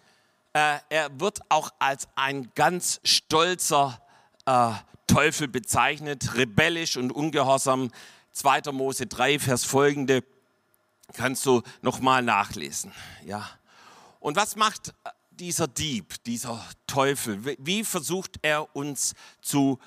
äh, 0.53 0.77
er 0.89 1.19
wird 1.19 1.39
auch 1.49 1.69
als 1.77 2.07
ein 2.15 2.51
ganz 2.55 2.99
stolzer 3.03 4.01
äh, 4.45 4.71
Teufel 5.13 5.47
bezeichnet, 5.47 6.33
rebellisch 6.33 6.97
und 6.97 7.11
ungehorsam. 7.11 7.91
2. 8.31 8.71
Mose 8.71 9.05
3, 9.05 9.37
Vers 9.37 9.63
folgende 9.63 10.23
kannst 11.13 11.45
du 11.45 11.61
nochmal 11.83 12.23
nachlesen. 12.23 12.91
Ja. 13.23 13.47
Und 14.19 14.35
was 14.37 14.55
macht 14.55 14.95
dieser 15.29 15.67
Dieb, 15.67 16.15
dieser 16.23 16.65
Teufel? 16.87 17.39
Wie 17.59 17.83
versucht 17.83 18.39
er 18.41 18.75
uns 18.75 19.13
zu 19.39 19.77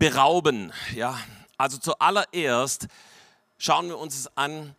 berauben? 0.00 0.72
Ja. 0.96 1.16
Also 1.56 1.78
zuallererst 1.78 2.88
schauen 3.56 3.86
wir 3.86 3.98
uns 3.98 4.18
es 4.18 4.36
an, 4.36 4.74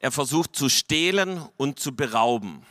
er 0.00 0.12
versucht 0.12 0.54
zu 0.54 0.68
stehlen 0.68 1.48
und 1.56 1.80
zu 1.80 1.96
berauben. 1.96 2.66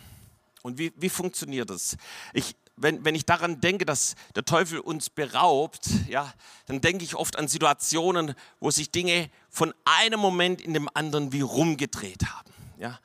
Und 0.62 0.78
wie, 0.78 0.94
wie 0.98 1.10
funktioniert 1.10 1.72
das? 1.72 1.98
Ich, 2.32 2.56
wenn, 2.78 3.04
wenn 3.04 3.16
ich 3.16 3.26
daran 3.26 3.60
denke, 3.60 3.86
dass 3.86 4.16
der 4.36 4.46
Teufel 4.46 4.80
uns 4.80 5.10
beraubt, 5.10 5.90
ja, 6.08 6.32
dann 6.68 6.80
denke 6.80 7.04
ich 7.04 7.16
oft 7.16 7.38
an 7.38 7.48
Situationen, 7.48 8.36
wo 8.60 8.72
sich 8.72 8.92
Dinge 8.92 9.30
von 9.50 9.74
einem 9.84 10.20
Moment 10.20 10.62
in 10.62 10.74
dem 10.74 10.88
anderen 10.94 11.34
wie 11.34 11.42
rumgedreht 11.42 12.24
haben. 12.26 12.54
Ja. 12.80 13.00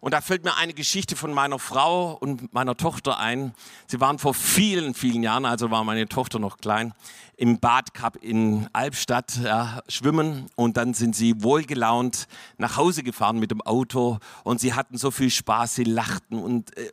Und 0.00 0.12
da 0.12 0.20
fällt 0.20 0.44
mir 0.44 0.56
eine 0.56 0.74
Geschichte 0.74 1.16
von 1.16 1.32
meiner 1.32 1.58
Frau 1.58 2.12
und 2.12 2.52
meiner 2.52 2.76
Tochter 2.76 3.18
ein. 3.18 3.54
Sie 3.86 4.00
waren 4.00 4.18
vor 4.18 4.34
vielen, 4.34 4.94
vielen 4.94 5.22
Jahren, 5.22 5.44
also 5.44 5.70
war 5.70 5.84
meine 5.84 6.08
Tochter 6.08 6.38
noch 6.38 6.58
klein, 6.58 6.92
im 7.36 7.58
Badcup 7.58 8.16
in 8.22 8.68
Albstadt 8.72 9.36
ja, 9.42 9.82
schwimmen. 9.88 10.48
Und 10.54 10.76
dann 10.76 10.94
sind 10.94 11.16
sie 11.16 11.42
wohlgelaunt 11.42 12.28
nach 12.58 12.76
Hause 12.76 13.02
gefahren 13.02 13.38
mit 13.38 13.50
dem 13.50 13.62
Auto. 13.62 14.18
Und 14.44 14.60
sie 14.60 14.74
hatten 14.74 14.98
so 14.98 15.10
viel 15.10 15.30
Spaß, 15.30 15.74
sie 15.74 15.84
lachten 15.84 16.38
und 16.38 16.76
äh, 16.76 16.90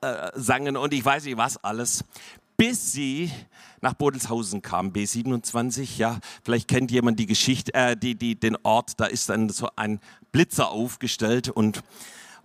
äh, 0.00 0.30
sangen 0.34 0.76
und 0.76 0.92
ich 0.94 1.04
weiß 1.04 1.24
nicht 1.24 1.36
was 1.36 1.56
alles, 1.56 2.04
bis 2.56 2.92
sie 2.92 3.30
nach 3.80 3.94
Bodelshausen 3.94 4.62
kamen, 4.62 4.92
B27, 4.92 5.96
ja, 5.96 6.18
vielleicht 6.44 6.68
kennt 6.68 6.92
jemand 6.92 7.18
die 7.18 7.26
Geschichte, 7.26 7.74
äh, 7.74 7.96
die, 7.96 8.14
die, 8.14 8.38
den 8.38 8.56
Ort, 8.62 9.00
da 9.00 9.06
ist 9.06 9.28
dann 9.28 9.48
so 9.48 9.68
ein 9.74 9.98
Blitzer 10.30 10.70
aufgestellt 10.70 11.48
und 11.48 11.82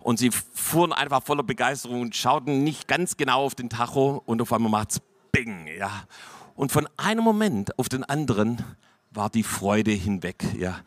und 0.08 0.18
sie 0.18 0.30
fuhren 0.30 0.94
einfach 0.94 1.22
voller 1.22 1.42
Begeisterung 1.42 2.00
und 2.00 2.16
schauten 2.16 2.64
nicht 2.64 2.88
ganz 2.88 3.18
genau 3.18 3.44
auf 3.44 3.54
den 3.54 3.68
Tacho 3.68 4.22
und 4.24 4.40
auf 4.40 4.54
einmal 4.54 4.70
macht's 4.70 5.02
Bing, 5.32 5.66
ja. 5.78 5.90
Und 6.54 6.72
von 6.72 6.88
einem 6.96 7.22
Moment 7.22 7.78
auf 7.78 7.90
den 7.90 8.04
anderen 8.04 8.64
war 9.10 9.28
die 9.28 9.42
Freude 9.42 9.90
hinweg. 9.90 10.42
Ja. 10.56 10.80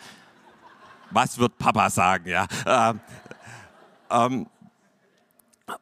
Was 1.12 1.38
wird 1.38 1.56
Papa 1.60 1.92
sagen? 1.92 2.30
Ja. 2.30 2.48
Ähm, 2.66 3.00
ähm, 4.10 4.48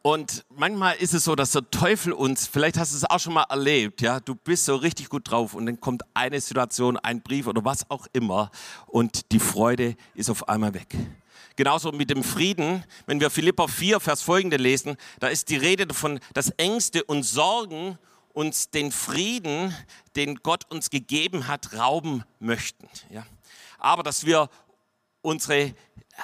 und 0.02 0.44
manchmal 0.58 0.98
ist 0.98 1.14
es 1.14 1.24
so, 1.24 1.34
dass 1.34 1.52
der 1.52 1.72
Teufel 1.72 2.12
uns, 2.12 2.46
vielleicht 2.46 2.78
hast 2.78 2.92
du 2.92 2.98
es 2.98 3.10
auch 3.10 3.22
schon 3.22 3.36
mal 3.36 3.46
erlebt, 3.50 4.02
ja, 4.02 4.20
du 4.20 4.36
bist 4.36 4.66
so 4.66 4.76
richtig 4.76 5.08
gut 5.08 5.32
drauf 5.32 5.54
und 5.54 5.66
dann 5.66 5.80
kommt 5.80 6.04
eine 6.14 6.42
Situation, 6.42 6.98
ein 6.98 7.22
Brief 7.22 7.48
oder 7.48 7.64
was 7.64 7.90
auch 7.90 8.06
immer 8.12 8.52
und 8.86 9.32
die 9.32 9.40
Freude 9.40 9.96
ist 10.14 10.30
auf 10.30 10.50
einmal 10.50 10.74
weg. 10.74 10.94
Genauso 11.60 11.92
mit 11.92 12.10
dem 12.10 12.24
Frieden, 12.24 12.86
wenn 13.06 13.20
wir 13.20 13.30
Philippa 13.30 13.68
4, 13.68 14.00
Vers 14.00 14.22
folgende 14.22 14.56
lesen, 14.56 14.96
da 15.20 15.28
ist 15.28 15.50
die 15.50 15.58
Rede 15.58 15.86
davon, 15.86 16.22
dass 16.34 16.52
Ängste 16.52 17.04
und 17.04 17.24
Sorgen 17.24 18.00
uns 18.32 18.70
den 18.70 18.94
Frieden, 18.94 19.76
den 20.16 20.36
Gott 20.36 20.72
uns 20.72 20.90
gegeben 20.90 21.50
hat, 21.50 21.74
rauben 21.74 22.24
möchten. 22.40 22.88
Ja? 23.10 23.26
Aber 23.78 24.04
dass 24.04 24.26
wir 24.26 24.50
unsere, 25.22 25.76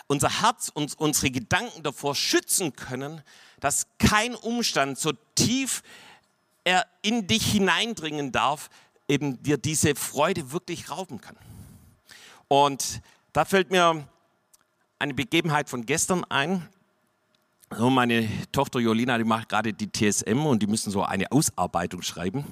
unser 0.08 0.42
Herz 0.42 0.72
und 0.74 0.98
unsere 0.98 1.32
Gedanken 1.32 1.84
davor 1.84 2.16
schützen 2.16 2.74
können, 2.74 3.22
dass 3.60 3.88
kein 3.98 4.36
Umstand 4.36 4.98
so 4.98 5.12
tief 5.36 5.84
er 6.64 6.88
in 7.02 7.28
dich 7.28 7.46
hineindringen 7.52 8.32
darf, 8.32 8.70
eben 9.10 9.44
dir 9.44 9.58
diese 9.58 9.96
Freude 9.96 10.54
wirklich 10.54 10.90
rauben 10.90 11.20
kann. 11.20 11.36
Und 12.48 13.02
da 13.34 13.44
fällt 13.44 13.70
mir 13.70 14.08
eine 15.00 15.14
Begebenheit 15.14 15.70
von 15.70 15.86
gestern 15.86 16.24
ein. 16.26 16.68
So, 17.76 17.90
meine 17.90 18.30
Tochter 18.52 18.80
Jolina, 18.80 19.18
die 19.18 19.24
macht 19.24 19.50
gerade 19.50 19.74
die 19.74 19.92
TSM 19.92 20.46
und 20.46 20.62
die 20.62 20.68
müssen 20.68 20.92
so 20.92 21.04
eine 21.04 21.32
Ausarbeitung 21.32 22.02
schreiben. 22.02 22.46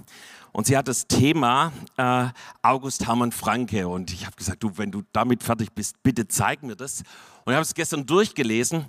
Und 0.52 0.68
sie 0.68 0.76
hat 0.76 0.88
das 0.88 1.08
Thema 1.08 1.72
äh, 1.98 2.28
August 2.62 3.08
Hermann 3.08 3.32
Franke. 3.32 3.88
Und 3.88 4.12
ich 4.12 4.26
habe 4.26 4.36
gesagt, 4.36 4.62
du, 4.62 4.72
wenn 4.78 4.92
du 4.92 5.04
damit 5.14 5.44
fertig 5.44 5.72
bist, 5.72 6.02
bitte 6.04 6.28
zeig 6.28 6.64
mir 6.64 6.76
das. 6.76 7.04
Und 7.46 7.54
ich 7.54 7.56
habe 7.56 7.62
es 7.62 7.74
gestern 7.74 8.06
durchgelesen. 8.06 8.86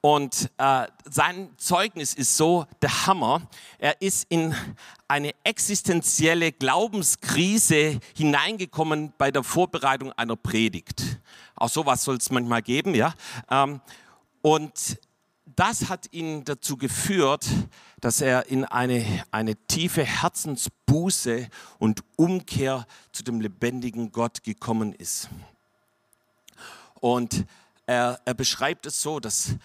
Und 0.00 0.50
äh, 0.58 0.86
sein 1.10 1.48
Zeugnis 1.56 2.14
ist 2.14 2.36
so 2.36 2.66
der 2.82 3.06
Hammer. 3.06 3.42
Er 3.78 4.00
ist 4.00 4.26
in 4.28 4.54
eine 5.08 5.32
existenzielle 5.42 6.52
Glaubenskrise 6.52 7.98
hineingekommen 8.14 9.12
bei 9.18 9.30
der 9.30 9.42
Vorbereitung 9.42 10.12
einer 10.12 10.36
Predigt. 10.36 11.17
Auch 11.58 11.68
sowas 11.68 12.04
soll 12.04 12.16
es 12.16 12.30
manchmal 12.30 12.62
geben, 12.62 12.94
ja. 12.94 13.14
Ähm, 13.50 13.80
und 14.42 14.98
das 15.56 15.88
hat 15.88 16.12
ihn 16.12 16.44
dazu 16.44 16.76
geführt, 16.76 17.46
dass 18.00 18.20
er 18.20 18.46
in 18.46 18.64
eine, 18.64 19.04
eine 19.30 19.56
tiefe 19.66 20.04
Herzensbuße 20.04 21.48
und 21.78 22.04
Umkehr 22.16 22.86
zu 23.12 23.24
dem 23.24 23.40
lebendigen 23.40 24.12
Gott 24.12 24.44
gekommen 24.44 24.92
ist. 24.92 25.28
Und 27.00 27.44
er, 27.86 28.20
er 28.24 28.34
beschreibt 28.34 28.86
es 28.86 29.02
so, 29.02 29.18
dass 29.18 29.56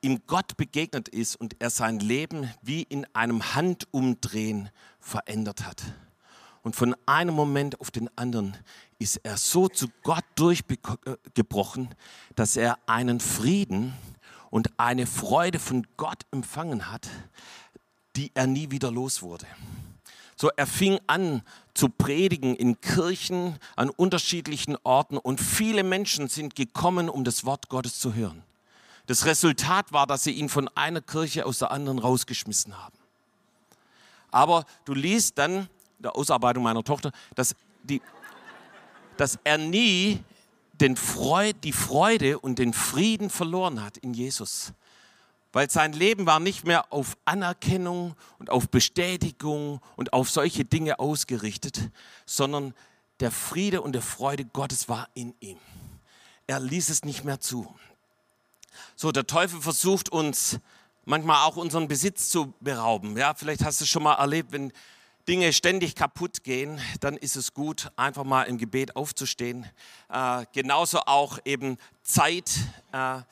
ihm 0.00 0.22
Gott 0.26 0.56
begegnet 0.56 1.08
ist 1.08 1.36
und 1.36 1.56
er 1.58 1.70
sein 1.70 1.98
Leben 1.98 2.50
wie 2.62 2.82
in 2.82 3.06
einem 3.14 3.54
Handumdrehen 3.54 4.70
verändert 5.00 5.66
hat. 5.66 5.82
Und 6.66 6.74
von 6.74 6.96
einem 7.06 7.32
Moment 7.32 7.80
auf 7.80 7.92
den 7.92 8.10
anderen 8.18 8.56
ist 8.98 9.20
er 9.22 9.36
so 9.36 9.68
zu 9.68 9.86
Gott 10.02 10.24
durchgebrochen, 10.34 11.94
dass 12.34 12.56
er 12.56 12.80
einen 12.86 13.20
Frieden 13.20 13.94
und 14.50 14.72
eine 14.76 15.06
Freude 15.06 15.60
von 15.60 15.86
Gott 15.96 16.26
empfangen 16.32 16.90
hat, 16.90 17.08
die 18.16 18.32
er 18.34 18.48
nie 18.48 18.72
wieder 18.72 18.90
los 18.90 19.22
wurde. 19.22 19.46
So, 20.34 20.50
er 20.56 20.66
fing 20.66 20.98
an 21.06 21.42
zu 21.72 21.88
predigen 21.88 22.56
in 22.56 22.80
Kirchen 22.80 23.60
an 23.76 23.88
unterschiedlichen 23.88 24.76
Orten 24.82 25.18
und 25.18 25.40
viele 25.40 25.84
Menschen 25.84 26.26
sind 26.26 26.56
gekommen, 26.56 27.08
um 27.08 27.22
das 27.22 27.44
Wort 27.44 27.68
Gottes 27.68 28.00
zu 28.00 28.12
hören. 28.12 28.42
Das 29.06 29.24
Resultat 29.24 29.92
war, 29.92 30.08
dass 30.08 30.24
sie 30.24 30.32
ihn 30.32 30.48
von 30.48 30.66
einer 30.74 31.00
Kirche 31.00 31.46
aus 31.46 31.60
der 31.60 31.70
anderen 31.70 32.00
rausgeschmissen 32.00 32.76
haben. 32.76 32.98
Aber 34.32 34.66
du 34.84 34.94
liest 34.94 35.38
dann 35.38 35.68
der 35.98 36.16
Ausarbeitung 36.16 36.62
meiner 36.62 36.84
Tochter, 36.84 37.12
dass, 37.34 37.54
die, 37.82 38.02
dass 39.16 39.38
er 39.44 39.58
nie 39.58 40.22
den 40.72 40.96
Freud, 40.96 41.54
die 41.62 41.72
Freude 41.72 42.38
und 42.38 42.58
den 42.58 42.72
Frieden 42.72 43.30
verloren 43.30 43.82
hat 43.82 43.96
in 43.98 44.14
Jesus. 44.14 44.72
Weil 45.52 45.70
sein 45.70 45.94
Leben 45.94 46.26
war 46.26 46.38
nicht 46.38 46.66
mehr 46.66 46.92
auf 46.92 47.16
Anerkennung 47.24 48.14
und 48.38 48.50
auf 48.50 48.68
Bestätigung 48.68 49.80
und 49.96 50.12
auf 50.12 50.28
solche 50.28 50.64
Dinge 50.64 50.98
ausgerichtet, 50.98 51.90
sondern 52.26 52.74
der 53.20 53.30
Friede 53.30 53.80
und 53.80 53.92
der 53.92 54.02
Freude 54.02 54.44
Gottes 54.44 54.88
war 54.88 55.08
in 55.14 55.34
ihm. 55.40 55.58
Er 56.46 56.60
ließ 56.60 56.90
es 56.90 57.04
nicht 57.04 57.24
mehr 57.24 57.40
zu. 57.40 57.74
So, 58.94 59.12
der 59.12 59.26
Teufel 59.26 59.62
versucht 59.62 60.10
uns 60.10 60.58
manchmal 61.06 61.44
auch 61.46 61.56
unseren 61.56 61.88
Besitz 61.88 62.28
zu 62.28 62.52
berauben. 62.60 63.16
Ja, 63.16 63.32
vielleicht 63.34 63.64
hast 63.64 63.80
du 63.80 63.84
es 63.84 63.90
schon 63.90 64.02
mal 64.02 64.14
erlebt, 64.14 64.52
wenn 64.52 64.72
Dinge 65.28 65.52
ständig 65.52 65.96
kaputt 65.96 66.44
gehen, 66.44 66.80
dann 67.00 67.16
ist 67.16 67.34
es 67.34 67.52
gut, 67.52 67.90
einfach 67.96 68.22
mal 68.22 68.44
im 68.44 68.58
Gebet 68.58 68.94
aufzustehen. 68.94 69.68
Äh, 70.08 70.44
genauso 70.52 71.00
auch 71.00 71.40
eben 71.44 71.78
Zeit 72.04 72.50
äh, 72.92 73.22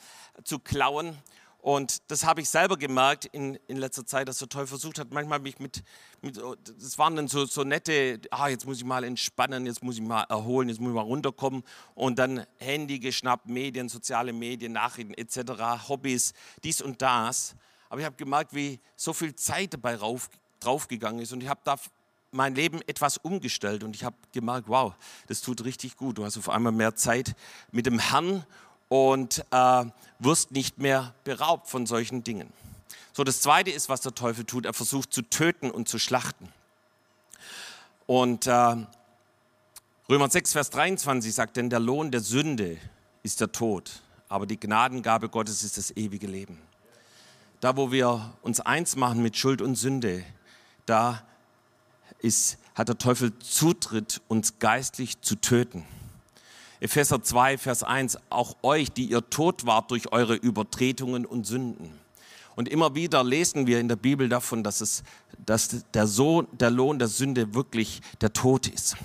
zu 0.42 0.59
klauen. 0.59 1.16
Und 1.59 2.11
das 2.11 2.26
habe 2.26 2.40
ich 2.40 2.50
selber 2.50 2.76
gemerkt 2.76 3.26
in, 3.26 3.54
in 3.68 3.76
letzter 3.76 4.04
Zeit, 4.04 4.26
dass 4.26 4.38
der 4.38 4.48
Teufel 4.48 4.66
versucht 4.66 4.98
hat, 4.98 5.12
manchmal 5.12 5.38
mich 5.38 5.61
mit, 5.61 5.85
mit 6.20 6.37
das 6.37 6.98
waren 6.98 7.14
dann 7.14 7.28
so, 7.28 7.46
so 7.46 7.62
nette, 7.62 8.20
ah, 8.30 8.48
jetzt 8.48 8.66
muss 8.66 8.78
ich 8.78 8.85
mal 8.85 9.04
entspannen, 9.04 9.64
jetzt 9.64 9.83
muss 9.83 9.94
ich 9.94 10.02
mal 10.02 10.24
erholen, 10.24 10.68
jetzt 10.68 10.80
muss 10.80 10.90
ich 10.90 10.94
mal 10.96 11.02
runterkommen. 11.02 11.62
Und 11.94 12.18
dann 12.18 12.44
Handy 12.59 12.98
geschnappt, 12.98 13.46
Medien, 13.48 13.88
soziale 13.88 14.33
Medien, 14.33 14.72
Nachrichten 14.72 15.14
etc., 15.14 15.88
Hobbys, 15.88 16.35
dies 16.64 16.83
und 16.83 17.00
das. 17.00 17.54
Aber 17.88 18.00
ich 18.00 18.04
habe 18.04 18.16
gemerkt, 18.16 18.52
wie 18.52 18.80
so 18.96 19.12
viel 19.12 19.35
Zeit 19.37 19.72
dabei 19.72 19.94
rauf, 19.94 20.28
draufgegangen 20.64 21.20
ist. 21.20 21.33
Und 21.33 21.42
ich 21.42 21.48
habe 21.48 21.61
da 21.64 21.77
mein 22.31 22.55
Leben 22.55 22.81
etwas 22.87 23.16
umgestellt 23.16 23.85
und 23.85 23.94
ich 23.94 24.05
habe 24.05 24.16
gemerkt, 24.33 24.68
wow, 24.68 24.92
das 25.29 25.40
tut 25.40 25.64
richtig 25.64 25.96
gut. 25.96 26.18
Du 26.18 26.24
hast 26.24 26.37
auf 26.37 26.48
einmal 26.48 26.72
mehr 26.72 26.96
Zeit 26.96 27.35
mit 27.70 27.87
dem 27.87 27.98
Herrn 27.98 28.44
und 28.88 29.44
äh, 29.50 29.85
wirst 30.18 30.50
nicht 30.50 30.79
mehr 30.79 31.14
beraubt 31.24 31.68
von 31.68 31.87
solchen 31.87 32.24
Dingen. 32.24 32.53
So, 33.12 33.22
das 33.22 33.40
Zweite 33.40 33.70
ist, 33.70 33.88
was 33.88 34.00
der 34.00 34.14
Teufel 34.14 34.44
tut. 34.44 34.66
Er 34.66 34.74
versucht 34.74 35.12
zu 35.12 35.22
töten 35.22 35.70
und 35.70 35.88
zu 35.88 35.98
schlachten. 35.98 36.48
Und 38.07 38.46
äh, 38.46 38.77
Römer 40.09 40.29
6, 40.29 40.53
Vers 40.53 40.70
23 40.70 41.33
sagt, 41.33 41.57
denn 41.57 41.70
der 41.70 41.81
Lohn 41.81 42.11
der 42.11 42.20
Sünde 42.20 42.77
ist 43.22 43.40
der 43.40 43.53
Tod, 43.53 44.03
aber 44.29 44.46
die 44.46 44.61
Gnadengabe 44.61 45.29
Gottes 45.29 45.62
ist 45.62 45.79
das 45.79 45.96
ewige 45.96 46.27
Leben. 46.27 46.61
Da, 47.61 47.77
wo 47.77 47.90
wir 47.90 48.35
uns 48.42 48.61
eins 48.61 48.96
machen 48.96 49.22
mit 49.22 49.38
Schuld 49.38 49.62
und 49.62 49.77
Sünde, 49.77 50.22
da 50.87 51.23
ist, 52.18 52.59
hat 52.75 52.88
der 52.88 52.99
Teufel 52.99 53.38
Zutritt, 53.38 54.20
uns 54.29 54.59
geistlich 54.59 55.20
zu 55.20 55.37
töten. 55.37 55.85
Epheser 56.81 57.23
2, 57.23 57.59
Vers 57.59 57.83
1, 57.83 58.18
auch 58.31 58.57
euch, 58.62 58.90
die 58.90 59.07
ihr 59.07 59.29
tot 59.31 59.64
wart 59.64 59.90
durch 59.90 60.12
eure 60.12 60.35
Übertretungen 60.35 61.25
und 61.25 61.47
Sünden. 61.47 61.92
Und 62.57 62.68
immer 62.68 62.94
wieder 62.94 63.25
lesen 63.25 63.66
wir 63.66 63.81
in 63.81 63.88
der 63.88 63.97
Bibel 63.97 64.29
davon, 64.29 64.62
dass, 64.62 64.81
es, 64.81 65.03
dass 65.44 65.85
der, 65.92 66.07
Sohn, 66.07 66.47
der 66.53 66.70
Lohn 66.70 66.99
der 66.99 67.09
Sünde 67.09 67.55
wirklich 67.55 68.01
der 68.20 68.33
Tod 68.33 68.68
ist. 68.68 68.97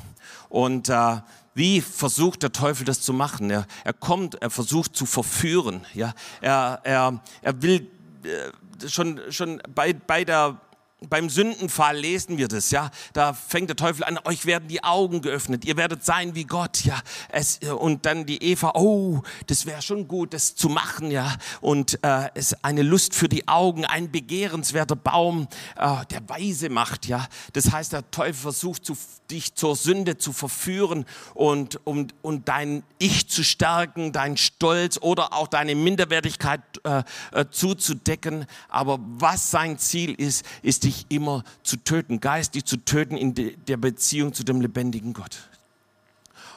Und 0.49 0.89
äh, 0.89 1.17
wie 1.55 1.81
versucht 1.81 2.43
der 2.43 2.51
Teufel 2.51 2.85
das 2.85 3.01
zu 3.01 3.11
machen? 3.11 3.49
Er, 3.49 3.65
er 3.83 3.93
kommt, 3.93 4.35
er 4.41 4.49
versucht 4.49 4.95
zu 4.95 5.05
verführen. 5.05 5.85
Ja? 5.93 6.13
Er, 6.41 6.79
er, 6.83 7.21
er 7.41 7.61
will 7.61 7.87
äh, 8.23 8.87
schon, 8.87 9.19
schon 9.29 9.61
bei, 9.73 9.93
bei 9.93 10.23
der 10.23 10.59
beim 11.07 11.29
Sündenfall 11.29 11.97
lesen 11.97 12.37
wir 12.37 12.47
das, 12.47 12.71
ja. 12.71 12.91
Da 13.13 13.33
fängt 13.33 13.69
der 13.69 13.75
Teufel 13.75 14.03
an, 14.03 14.19
euch 14.25 14.45
werden 14.45 14.67
die 14.67 14.83
Augen 14.83 15.21
geöffnet, 15.21 15.65
ihr 15.65 15.77
werdet 15.77 16.03
sein 16.03 16.35
wie 16.35 16.43
Gott, 16.43 16.83
ja. 16.83 16.99
Es, 17.29 17.59
und 17.59 18.05
dann 18.05 18.25
die 18.25 18.43
Eva, 18.43 18.73
oh, 18.75 19.21
das 19.47 19.65
wäre 19.65 19.81
schon 19.81 20.07
gut, 20.07 20.33
das 20.33 20.55
zu 20.55 20.69
machen, 20.69 21.11
ja. 21.11 21.35
Und 21.61 22.03
äh, 22.03 22.29
es 22.35 22.63
eine 22.63 22.81
Lust 22.81 23.15
für 23.15 23.29
die 23.29 23.47
Augen, 23.47 23.85
ein 23.85 24.11
begehrenswerter 24.11 24.95
Baum, 24.95 25.47
äh, 25.77 26.05
der 26.07 26.27
Weise 26.27 26.69
macht, 26.69 27.05
ja. 27.05 27.27
Das 27.53 27.71
heißt, 27.71 27.93
der 27.93 28.09
Teufel 28.11 28.33
versucht, 28.33 28.85
zu, 28.85 28.97
dich 29.31 29.55
zur 29.55 29.75
Sünde 29.75 30.17
zu 30.17 30.33
verführen 30.33 31.05
und 31.33 31.79
um 31.85 32.07
und 32.21 32.47
dein 32.47 32.83
Ich 32.97 33.29
zu 33.29 33.43
stärken, 33.43 34.11
dein 34.11 34.37
Stolz 34.37 34.97
oder 35.01 35.33
auch 35.33 35.47
deine 35.47 35.75
Minderwertigkeit 35.75 36.61
äh, 36.83 37.03
äh, 37.31 37.45
zuzudecken. 37.49 38.45
Aber 38.69 38.99
was 39.01 39.51
sein 39.51 39.77
Ziel 39.77 40.13
ist, 40.13 40.45
ist 40.61 40.83
die 40.83 40.88
dich 40.89 41.05
immer 41.09 41.43
zu 41.63 41.77
töten, 41.77 42.19
geistig 42.19 42.65
zu 42.65 42.77
töten 42.77 43.15
in 43.15 43.33
der 43.35 43.77
Beziehung 43.77 44.33
zu 44.33 44.43
dem 44.43 44.59
lebendigen 44.59 45.13
Gott. 45.13 45.49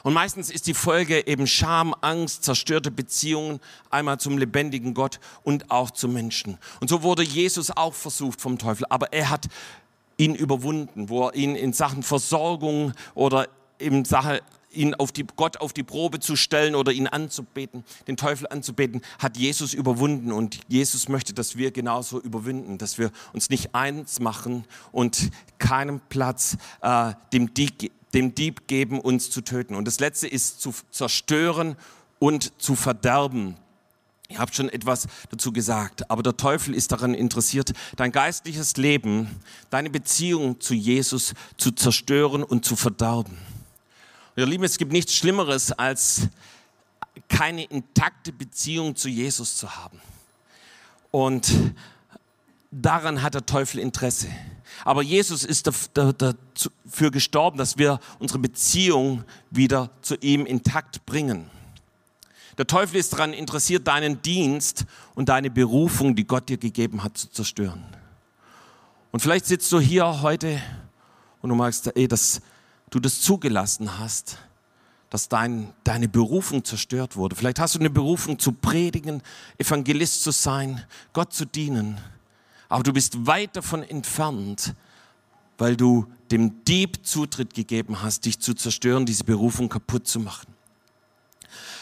Und 0.01 0.13
meistens 0.13 0.49
ist 0.49 0.67
die 0.67 0.73
Folge 0.73 1.27
eben 1.27 1.47
Scham, 1.47 1.95
Angst, 2.01 2.43
zerstörte 2.43 2.91
Beziehungen 2.91 3.61
einmal 3.89 4.19
zum 4.19 4.37
lebendigen 4.37 4.93
Gott 4.93 5.19
und 5.43 5.71
auch 5.71 5.91
zu 5.91 6.09
Menschen. 6.09 6.57
Und 6.81 6.89
so 6.89 7.03
wurde 7.03 7.23
Jesus 7.23 7.71
auch 7.71 7.93
versucht 7.93 8.41
vom 8.41 8.57
Teufel, 8.57 8.85
aber 8.89 9.13
er 9.13 9.29
hat 9.29 9.47
ihn 10.17 10.35
überwunden, 10.35 11.09
wo 11.09 11.27
er 11.27 11.35
ihn 11.35 11.55
in 11.55 11.71
Sachen 11.71 12.03
Versorgung 12.03 12.91
oder 13.15 13.47
in 13.77 14.03
Sache 14.03 14.41
ihn 14.73 14.93
auf 14.95 15.11
die, 15.11 15.25
Gott 15.35 15.57
auf 15.57 15.73
die 15.73 15.83
Probe 15.83 16.19
zu 16.19 16.35
stellen 16.35 16.75
oder 16.75 16.91
ihn 16.91 17.07
anzubeten, 17.07 17.83
den 18.07 18.17
Teufel 18.17 18.47
anzubeten, 18.49 19.01
hat 19.19 19.37
Jesus 19.37 19.73
überwunden. 19.73 20.31
Und 20.31 20.59
Jesus 20.67 21.09
möchte, 21.09 21.33
dass 21.33 21.57
wir 21.57 21.71
genauso 21.71 22.19
überwinden, 22.19 22.77
dass 22.77 22.97
wir 22.97 23.11
uns 23.33 23.49
nicht 23.49 23.75
eins 23.75 24.19
machen 24.19 24.65
und 24.91 25.29
keinen 25.59 26.01
Platz 26.09 26.57
äh, 26.81 27.13
dem, 27.31 27.53
Dieb, 27.53 27.91
dem 28.13 28.35
Dieb 28.35 28.67
geben, 28.67 28.99
uns 28.99 29.29
zu 29.29 29.41
töten. 29.41 29.75
Und 29.75 29.85
das 29.85 29.99
Letzte 29.99 30.27
ist 30.27 30.61
zu 30.61 30.73
zerstören 30.91 31.75
und 32.19 32.61
zu 32.61 32.75
verderben. 32.75 33.57
Ich 34.29 34.39
habe 34.39 34.51
schon 34.53 34.69
etwas 34.69 35.07
dazu 35.29 35.51
gesagt, 35.51 36.09
aber 36.09 36.23
der 36.23 36.37
Teufel 36.37 36.73
ist 36.73 36.91
daran 36.91 37.13
interessiert, 37.13 37.73
dein 37.97 38.11
geistliches 38.11 38.77
Leben, 38.77 39.27
deine 39.69 39.91
Beziehung 39.91 40.59
zu 40.59 40.73
Jesus 40.73 41.33
zu 41.57 41.71
zerstören 41.71 42.43
und 42.43 42.65
zu 42.65 42.75
verderben. 42.75 43.37
Ihr 44.35 44.47
Lieben, 44.47 44.63
es 44.63 44.79
gibt 44.79 44.91
nichts 44.91 45.13
Schlimmeres, 45.13 45.71
als 45.71 46.27
keine 47.29 47.65
intakte 47.65 48.31
Beziehung 48.31 48.95
zu 48.95 49.07
Jesus 49.07 49.57
zu 49.57 49.75
haben. 49.75 50.01
Und 51.11 51.53
daran 52.71 53.21
hat 53.21 53.35
der 53.35 53.45
Teufel 53.45 53.79
Interesse. 53.79 54.27
Aber 54.85 55.03
Jesus 55.03 55.43
ist 55.43 55.67
dafür 55.67 57.11
gestorben, 57.11 57.59
dass 57.59 57.77
wir 57.77 57.99
unsere 58.17 58.39
Beziehung 58.39 59.23
wieder 59.51 59.91
zu 60.01 60.15
ihm 60.15 60.47
intakt 60.47 61.05
bringen. 61.05 61.47
Der 62.57 62.65
Teufel 62.65 62.97
ist 62.97 63.13
daran 63.13 63.33
interessiert, 63.33 63.87
deinen 63.87 64.19
Dienst 64.23 64.85
und 65.13 65.29
deine 65.29 65.51
Berufung, 65.51 66.15
die 66.15 66.25
Gott 66.25 66.49
dir 66.49 66.57
gegeben 66.57 67.03
hat, 67.03 67.19
zu 67.19 67.29
zerstören. 67.29 67.83
Und 69.11 69.19
vielleicht 69.19 69.45
sitzt 69.45 69.71
du 69.71 69.79
hier 69.79 70.23
heute 70.23 70.59
und 71.43 71.49
du 71.49 71.55
magst, 71.55 71.95
ey, 71.95 72.07
das, 72.07 72.41
du 72.93 72.99
das 72.99 73.21
zugelassen 73.21 73.97
hast, 73.97 74.37
dass 75.09 75.27
dein, 75.29 75.73
deine 75.83 76.07
Berufung 76.07 76.63
zerstört 76.63 77.15
wurde. 77.15 77.35
Vielleicht 77.35 77.59
hast 77.59 77.75
du 77.75 77.79
eine 77.79 77.89
Berufung 77.89 78.39
zu 78.39 78.51
predigen, 78.51 79.21
Evangelist 79.57 80.23
zu 80.23 80.31
sein, 80.31 80.83
Gott 81.11 81.33
zu 81.33 81.45
dienen. 81.45 81.99
Aber 82.69 82.83
du 82.83 82.93
bist 82.93 83.25
weit 83.25 83.55
davon 83.55 83.83
entfernt, 83.83 84.75
weil 85.57 85.75
du 85.75 86.07
dem 86.31 86.63
Dieb 86.65 87.05
Zutritt 87.05 87.53
gegeben 87.53 88.01
hast, 88.01 88.25
dich 88.25 88.39
zu 88.39 88.53
zerstören, 88.53 89.05
diese 89.05 89.23
Berufung 89.23 89.69
kaputt 89.69 90.07
zu 90.07 90.19
machen. 90.19 90.47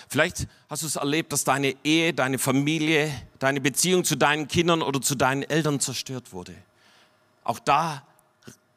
Vielleicht 0.09 0.47
hast 0.69 0.83
du 0.83 0.87
es 0.87 0.97
erlebt, 0.97 1.31
dass 1.31 1.45
deine 1.45 1.75
Ehe, 1.85 2.13
deine 2.13 2.37
Familie, 2.37 3.09
deine 3.39 3.61
Beziehung 3.61 4.03
zu 4.03 4.17
deinen 4.17 4.49
Kindern 4.49 4.81
oder 4.81 5.01
zu 5.01 5.15
deinen 5.15 5.43
Eltern 5.43 5.79
zerstört 5.79 6.33
wurde. 6.33 6.53
Auch 7.45 7.59
da 7.59 8.03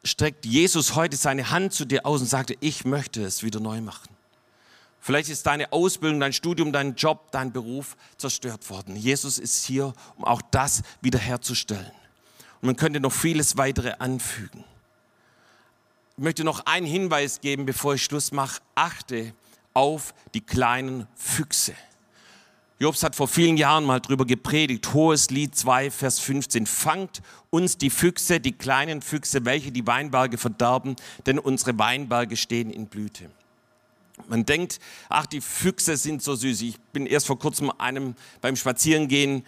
streckt 0.05 0.45
Jesus 0.45 0.95
heute 0.95 1.17
seine 1.17 1.49
Hand 1.49 1.73
zu 1.73 1.85
dir 1.85 2.05
aus 2.05 2.21
und 2.21 2.27
sagt, 2.27 2.55
ich 2.59 2.85
möchte 2.85 3.23
es 3.23 3.43
wieder 3.43 3.59
neu 3.59 3.81
machen. 3.81 4.09
Vielleicht 4.99 5.29
ist 5.29 5.45
deine 5.45 5.71
Ausbildung, 5.71 6.19
dein 6.19 6.33
Studium, 6.33 6.71
dein 6.71 6.95
Job, 6.95 7.31
dein 7.31 7.51
Beruf 7.51 7.95
zerstört 8.17 8.69
worden. 8.69 8.95
Jesus 8.95 9.37
ist 9.37 9.65
hier, 9.65 9.93
um 10.15 10.23
auch 10.23 10.41
das 10.51 10.81
wiederherzustellen. 11.01 11.91
Und 12.61 12.67
man 12.67 12.75
könnte 12.75 12.99
noch 12.99 13.11
vieles 13.11 13.57
weitere 13.57 13.93
anfügen. 13.99 14.63
Ich 16.17 16.23
möchte 16.23 16.43
noch 16.43 16.65
einen 16.65 16.87
Hinweis 16.87 17.41
geben, 17.41 17.65
bevor 17.65 17.95
ich 17.95 18.03
Schluss 18.03 18.31
mache. 18.31 18.61
Achte 18.73 19.33
auf 19.73 20.13
die 20.33 20.41
kleinen 20.41 21.07
Füchse. 21.15 21.75
Jobs 22.77 23.03
hat 23.03 23.15
vor 23.15 23.29
vielen 23.29 23.55
Jahren 23.55 23.85
mal 23.85 24.01
drüber 24.01 24.25
gepredigt, 24.25 24.93
Hohes 24.93 25.29
Lied 25.29 25.55
2, 25.55 25.91
Vers 25.91 26.19
15. 26.19 26.65
Fangt 26.65 27.21
uns 27.49 27.77
die 27.77 27.89
Füchse, 27.89 28.41
die 28.41 28.51
kleinen 28.51 29.01
Füchse, 29.01 29.45
welche 29.45 29.71
die 29.71 29.87
Weinberge 29.87 30.37
verderben, 30.37 30.97
denn 31.25 31.39
unsere 31.39 31.79
Weinberge 31.79 32.35
stehen 32.35 32.69
in 32.69 32.87
Blüte. 32.87 33.29
Man 34.27 34.45
denkt, 34.45 34.79
ach, 35.07 35.25
die 35.25 35.39
Füchse 35.39 35.95
sind 35.95 36.21
so 36.21 36.35
süß. 36.35 36.61
Ich 36.63 36.77
bin 36.91 37.05
erst 37.05 37.27
vor 37.27 37.39
kurzem 37.39 37.71
einem 37.77 38.13
beim 38.41 38.57
Spazierengehen 38.57 39.45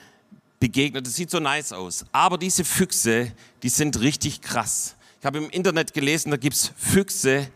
begegnet. 0.61 1.05
Das 1.05 1.15
sieht 1.15 1.29
so 1.29 1.41
nice 1.41 1.73
aus. 1.73 2.05
Aber 2.13 2.37
diese 2.37 2.63
Füchse, 2.63 3.33
die 3.61 3.69
sind 3.69 3.99
richtig 3.99 4.41
krass. 4.41 4.95
Ich 5.19 5.25
habe 5.25 5.39
im 5.39 5.49
Internet 5.49 5.93
gelesen, 5.93 6.31
da 6.31 6.37
gibt's 6.37 6.71
Füchse, 6.77 7.49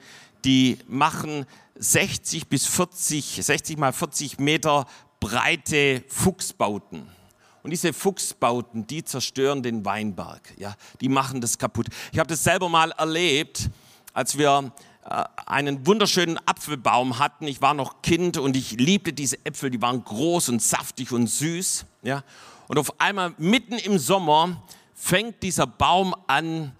die 0.44 0.80
machen 0.88 1.46
60 1.76 2.48
bis 2.48 2.66
40, 2.66 3.40
60 3.42 3.78
mal 3.78 3.94
40 3.94 4.40
Meter 4.40 4.86
breite 5.22 6.04
Fuchsbauten. 6.10 7.08
Und 7.64 7.70
diese 7.70 7.94
Fuchsbauten, 7.94 8.88
die 8.88 9.06
zerstören 9.06 9.64
den 9.64 9.86
Weinberg. 9.86 10.42
Ja, 10.58 10.76
die 11.00 11.08
machen 11.08 11.40
das 11.40 11.58
kaputt. 11.58 11.88
Ich 12.12 12.20
habe 12.20 12.28
das 12.28 12.44
selber 12.44 12.68
mal 12.68 12.92
erlebt, 12.92 13.70
als 14.14 14.38
wir 14.38 14.74
äh, 15.06 15.24
einen 15.46 15.86
wunderschönen 15.86 16.38
Apfelbaum 16.46 17.20
hatten. 17.20 17.48
Ich 17.48 17.62
war 17.62 17.74
noch 17.74 18.02
Kind 18.02 18.38
und 18.38 18.58
ich 18.58 18.72
liebte 18.72 19.14
diese 19.14 19.38
Äpfel. 19.46 19.70
Die 19.70 19.82
waren 19.82 20.04
groß 20.04 20.50
und 20.50 20.62
saftig 20.62 21.12
und 21.12 21.28
süß. 21.28 21.86
Ja, 22.02 22.24
und 22.68 22.80
auf 22.80 23.00
einmal 23.00 23.34
mitten 23.38 23.74
im 23.74 24.00
Sommer 24.00 24.64
fängt 24.96 25.44
dieser 25.44 25.68
Baum 25.68 26.16
an, 26.28 26.72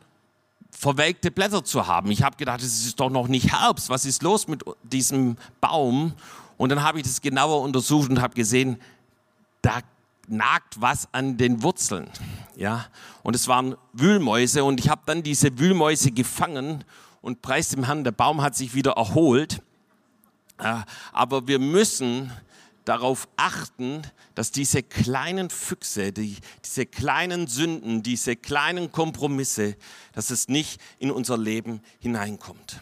verwelkte 0.72 1.30
Blätter 1.30 1.64
zu 1.64 1.86
haben. 1.86 2.10
Ich 2.10 2.24
habe 2.24 2.38
gedacht, 2.38 2.62
es 2.62 2.86
ist 2.86 3.00
doch 3.00 3.12
noch 3.12 3.28
nicht 3.28 3.52
Herbst. 3.52 3.90
Was 3.90 4.06
ist 4.06 4.24
los 4.24 4.48
mit 4.48 4.64
diesem 4.84 5.38
Baum? 5.60 6.14
Und 6.62 6.70
dann 6.70 6.84
habe 6.84 7.00
ich 7.00 7.04
das 7.06 7.22
genauer 7.22 7.64
untersucht 7.64 8.12
und 8.12 8.22
habe 8.22 8.36
gesehen, 8.36 8.80
da 9.64 9.80
nagt 10.28 10.80
was 10.80 11.12
an 11.12 11.36
den 11.36 11.64
Wurzeln. 11.64 12.08
Ja, 12.56 12.86
und 13.24 13.36
es 13.36 13.48
waren 13.48 13.76
Wühlmäuse 13.94 14.64
und 14.64 14.80
ich 14.80 14.88
habe 14.88 15.02
dann 15.08 15.24
diese 15.24 15.58
Wühlmäuse 15.58 16.12
gefangen 16.12 16.84
und 17.24 17.42
preis 17.42 17.70
dem 17.70 17.86
Herrn, 17.86 18.04
der 18.04 18.12
Baum 18.12 18.44
hat 18.44 18.56
sich 18.56 18.76
wieder 18.76 18.92
erholt. 18.92 19.64
Aber 21.12 21.48
wir 21.48 21.58
müssen 21.58 22.32
darauf 22.86 23.28
achten, 23.38 24.04
dass 24.36 24.52
diese 24.52 24.84
kleinen 24.84 25.50
Füchse, 25.50 26.12
die, 26.12 26.38
diese 26.64 26.86
kleinen 26.86 27.48
Sünden, 27.48 28.04
diese 28.04 28.36
kleinen 28.36 28.92
Kompromisse, 28.92 29.78
dass 30.14 30.30
es 30.30 30.48
nicht 30.48 30.80
in 31.00 31.10
unser 31.10 31.40
Leben 31.40 31.82
hineinkommt. 32.02 32.82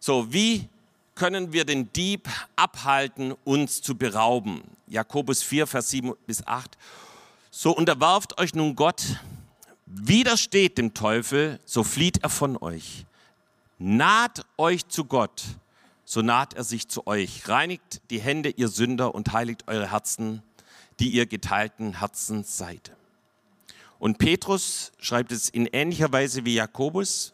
So, 0.00 0.32
wie 0.32 0.70
können 1.16 1.52
wir 1.52 1.64
den 1.64 1.92
Dieb 1.92 2.28
abhalten, 2.54 3.34
uns 3.44 3.82
zu 3.82 3.96
berauben. 3.96 4.62
Jakobus 4.86 5.42
4, 5.42 5.66
Vers 5.66 5.90
7 5.90 6.14
bis 6.26 6.46
8. 6.46 6.78
So 7.50 7.72
unterwerft 7.72 8.38
euch 8.38 8.54
nun 8.54 8.76
Gott, 8.76 9.02
widersteht 9.86 10.78
dem 10.78 10.94
Teufel, 10.94 11.58
so 11.64 11.82
flieht 11.82 12.22
er 12.22 12.28
von 12.28 12.56
euch. 12.58 13.06
Naht 13.78 14.44
euch 14.58 14.86
zu 14.88 15.06
Gott, 15.06 15.42
so 16.04 16.22
naht 16.22 16.54
er 16.54 16.64
sich 16.64 16.86
zu 16.88 17.06
euch. 17.06 17.48
Reinigt 17.48 18.02
die 18.10 18.20
Hände, 18.20 18.50
ihr 18.50 18.68
Sünder, 18.68 19.14
und 19.14 19.32
heiligt 19.32 19.64
eure 19.66 19.90
Herzen, 19.90 20.42
die 21.00 21.10
ihr 21.10 21.26
geteilten 21.26 21.98
Herzens 21.98 22.58
seid. 22.58 22.92
Und 23.98 24.18
Petrus 24.18 24.92
schreibt 24.98 25.32
es 25.32 25.48
in 25.48 25.66
ähnlicher 25.66 26.12
Weise 26.12 26.44
wie 26.44 26.54
Jakobus, 26.54 27.32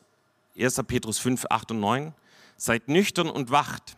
1. 0.56 0.82
Petrus 0.86 1.18
5, 1.18 1.46
8 1.50 1.72
und 1.72 1.80
9. 1.80 2.14
Seid 2.62 2.86
nüchtern 2.86 3.28
und 3.28 3.50
wacht, 3.50 3.96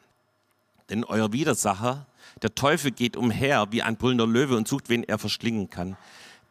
denn 0.88 1.04
euer 1.04 1.34
Widersacher, 1.34 2.06
der 2.40 2.54
Teufel, 2.54 2.92
geht 2.92 3.14
umher 3.14 3.66
wie 3.72 3.82
ein 3.82 3.98
brüllender 3.98 4.26
Löwe 4.26 4.56
und 4.56 4.66
sucht, 4.66 4.88
wen 4.88 5.04
er 5.04 5.18
verschlingen 5.18 5.68
kann. 5.68 5.98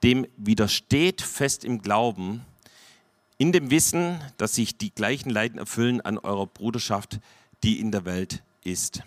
Dem 0.03 0.27
widersteht 0.37 1.23
fest 1.23 1.65
im 1.65 1.81
Glauben, 1.81 2.45
in 3.39 3.51
dem 3.51 3.71
Wissen, 3.71 4.21
dass 4.37 4.53
sich 4.53 4.77
die 4.77 4.93
gleichen 4.93 5.31
Leiden 5.31 5.57
erfüllen 5.57 6.01
an 6.01 6.19
eurer 6.19 6.45
Bruderschaft, 6.45 7.19
die 7.63 7.79
in 7.79 7.91
der 7.91 8.05
Welt 8.05 8.43
ist. 8.63 9.01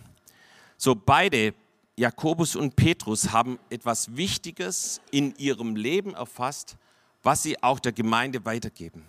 So 0.77 0.97
beide, 0.97 1.55
Jakobus 1.95 2.57
und 2.57 2.75
Petrus, 2.75 3.31
haben 3.31 3.61
etwas 3.71 4.16
Wichtiges 4.16 5.01
in 5.12 5.33
ihrem 5.37 5.77
Leben 5.77 6.14
erfasst, 6.14 6.77
was 7.23 7.45
sie 7.45 7.62
auch 7.62 7.79
der 7.79 7.92
Gemeinde 7.92 8.45
weitergeben. 8.45 9.05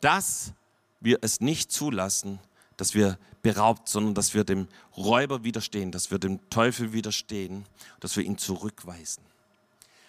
Dass 0.00 0.52
wir 0.98 1.18
es 1.22 1.40
nicht 1.40 1.70
zulassen, 1.70 2.40
dass 2.76 2.94
wir 2.94 3.18
beraubt, 3.42 3.88
sondern 3.88 4.14
dass 4.14 4.34
wir 4.34 4.44
dem 4.44 4.68
Räuber 4.96 5.44
widerstehen, 5.44 5.92
dass 5.92 6.10
wir 6.10 6.18
dem 6.18 6.48
Teufel 6.50 6.92
widerstehen, 6.92 7.64
dass 8.00 8.16
wir 8.16 8.24
ihn 8.24 8.38
zurückweisen. 8.38 9.22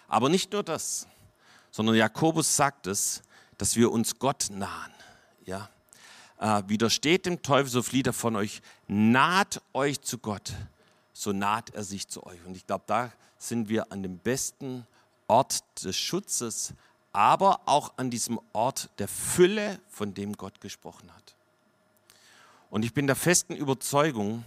Aber 0.08 0.28
nicht 0.28 0.52
nur 0.52 0.62
das, 0.62 1.06
sondern 1.70 1.94
Jakobus 1.94 2.56
sagt 2.56 2.86
es, 2.86 3.22
dass 3.58 3.76
wir 3.76 3.92
uns 3.92 4.18
Gott 4.18 4.48
nahen. 4.50 4.92
Ja? 5.44 5.68
Äh, 6.38 6.62
widersteht 6.66 7.26
dem 7.26 7.42
Teufel, 7.42 7.70
so 7.70 7.82
flieht 7.82 8.06
er 8.06 8.12
von 8.12 8.36
euch. 8.36 8.62
Naht 8.86 9.60
euch 9.72 10.00
zu 10.00 10.18
Gott, 10.18 10.52
so 11.12 11.32
naht 11.32 11.70
er 11.70 11.84
sich 11.84 12.08
zu 12.08 12.24
euch. 12.24 12.44
Und 12.46 12.56
ich 12.56 12.66
glaube, 12.66 12.84
da 12.86 13.12
sind 13.38 13.68
wir 13.68 13.92
an 13.92 14.02
dem 14.02 14.18
besten 14.18 14.86
Ort 15.26 15.84
des 15.84 15.96
Schutzes, 15.96 16.74
aber 17.12 17.60
auch 17.66 17.92
an 17.96 18.10
diesem 18.10 18.40
Ort 18.52 18.90
der 18.98 19.08
Fülle, 19.08 19.80
von 19.88 20.14
dem 20.14 20.34
Gott 20.36 20.60
gesprochen 20.60 21.12
hat. 21.14 21.34
Und 22.70 22.84
ich 22.84 22.92
bin 22.92 23.06
der 23.06 23.16
festen 23.16 23.54
Überzeugung, 23.54 24.44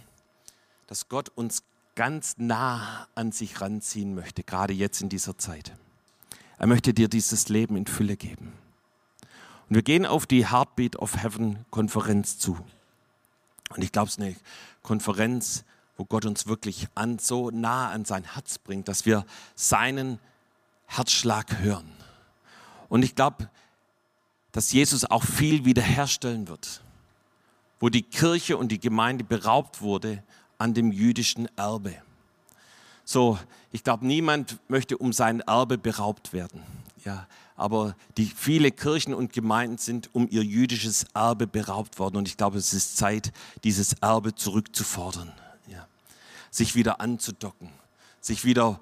dass 0.86 1.08
Gott 1.08 1.30
uns 1.30 1.64
ganz 1.94 2.36
nah 2.38 3.08
an 3.14 3.32
sich 3.32 3.60
ranziehen 3.60 4.14
möchte, 4.14 4.42
gerade 4.42 4.72
jetzt 4.72 5.00
in 5.02 5.08
dieser 5.08 5.36
Zeit. 5.38 5.72
Er 6.58 6.66
möchte 6.66 6.94
dir 6.94 7.08
dieses 7.08 7.48
Leben 7.48 7.76
in 7.76 7.86
Fülle 7.86 8.16
geben. 8.16 8.52
Und 9.68 9.76
wir 9.76 9.82
gehen 9.82 10.06
auf 10.06 10.26
die 10.26 10.50
Heartbeat 10.50 10.96
of 10.96 11.22
Heaven 11.22 11.64
Konferenz 11.70 12.38
zu. 12.38 12.58
Und 13.70 13.82
ich 13.82 13.90
glaube, 13.90 14.08
es 14.08 14.14
ist 14.14 14.22
eine 14.22 14.36
Konferenz, 14.82 15.64
wo 15.96 16.04
Gott 16.04 16.24
uns 16.24 16.46
wirklich 16.46 16.88
an, 16.94 17.18
so 17.18 17.50
nah 17.50 17.90
an 17.90 18.04
sein 18.04 18.24
Herz 18.24 18.58
bringt, 18.58 18.88
dass 18.88 19.06
wir 19.06 19.26
seinen 19.54 20.18
Herzschlag 20.86 21.58
hören. 21.58 21.90
Und 22.88 23.02
ich 23.02 23.14
glaube, 23.14 23.50
dass 24.52 24.72
Jesus 24.72 25.04
auch 25.04 25.24
viel 25.24 25.64
wiederherstellen 25.64 26.48
wird 26.48 26.82
wo 27.82 27.88
die 27.88 28.02
Kirche 28.02 28.56
und 28.56 28.70
die 28.70 28.78
Gemeinde 28.78 29.24
beraubt 29.24 29.82
wurde 29.82 30.22
an 30.56 30.72
dem 30.72 30.92
jüdischen 30.92 31.48
Erbe. 31.58 31.96
So, 33.04 33.40
ich 33.72 33.82
glaube, 33.82 34.06
niemand 34.06 34.60
möchte 34.68 34.96
um 34.96 35.12
sein 35.12 35.40
Erbe 35.40 35.78
beraubt 35.78 36.32
werden. 36.32 36.62
Ja, 37.04 37.26
aber 37.56 37.96
die 38.18 38.26
viele 38.26 38.70
Kirchen 38.70 39.12
und 39.14 39.32
Gemeinden 39.32 39.78
sind 39.78 40.10
um 40.12 40.28
ihr 40.30 40.44
jüdisches 40.44 41.06
Erbe 41.12 41.48
beraubt 41.48 41.98
worden 41.98 42.18
und 42.18 42.28
ich 42.28 42.36
glaube, 42.36 42.56
es 42.56 42.72
ist 42.72 42.96
Zeit, 42.96 43.32
dieses 43.64 43.94
Erbe 43.94 44.32
zurückzufordern. 44.32 45.32
Ja. 45.66 45.88
Sich 46.52 46.76
wieder 46.76 47.00
anzudocken, 47.00 47.68
sich 48.20 48.44
wieder 48.44 48.78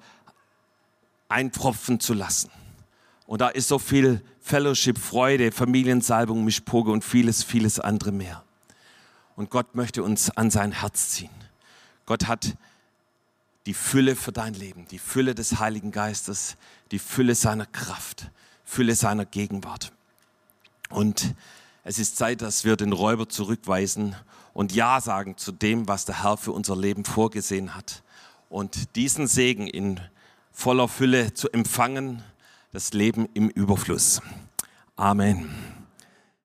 eintropfen 1.27 1.99
zu 1.99 2.13
lassen. 2.13 2.51
Und 3.25 3.41
da 3.41 3.47
ist 3.47 3.67
so 3.67 3.79
viel 3.79 4.21
Fellowship, 4.41 4.99
Freude, 4.99 5.51
Familiensalbung, 5.51 6.45
Mischpoge 6.45 6.91
und 6.91 7.03
vieles, 7.03 7.41
vieles 7.41 7.79
andere 7.79 8.11
mehr. 8.11 8.43
Und 9.41 9.49
Gott 9.49 9.73
möchte 9.73 10.03
uns 10.03 10.29
an 10.29 10.51
sein 10.51 10.71
Herz 10.71 11.09
ziehen. 11.09 11.31
Gott 12.05 12.27
hat 12.27 12.55
die 13.65 13.73
Fülle 13.73 14.15
für 14.15 14.31
dein 14.31 14.53
Leben, 14.53 14.87
die 14.91 14.99
Fülle 14.99 15.33
des 15.33 15.57
Heiligen 15.57 15.91
Geistes, 15.91 16.57
die 16.91 16.99
Fülle 16.99 17.33
seiner 17.33 17.65
Kraft, 17.65 18.29
Fülle 18.65 18.93
seiner 18.93 19.25
Gegenwart. 19.25 19.93
Und 20.91 21.33
Es 21.83 21.97
ist 21.97 22.17
Zeit, 22.17 22.43
dass 22.43 22.65
wir 22.65 22.75
den 22.75 22.93
Räuber 22.93 23.27
zurückweisen 23.27 24.15
und 24.53 24.71
Ja 24.73 25.01
sagen 25.01 25.37
zu 25.37 25.51
dem, 25.51 25.87
was 25.87 26.05
der 26.05 26.21
Herr 26.21 26.37
für 26.37 26.51
unser 26.51 26.75
Leben 26.75 27.03
vorgesehen 27.03 27.73
hat. 27.73 28.03
Und 28.47 28.95
diesen 28.95 29.25
Segen 29.25 29.65
in 29.65 29.99
voller 30.51 30.87
Fülle 30.87 31.33
zu 31.33 31.49
empfangen, 31.49 32.21
das 32.73 32.93
Leben 32.93 33.27
im 33.33 33.49
Überfluss. 33.49 34.21
Amen. 34.95 35.80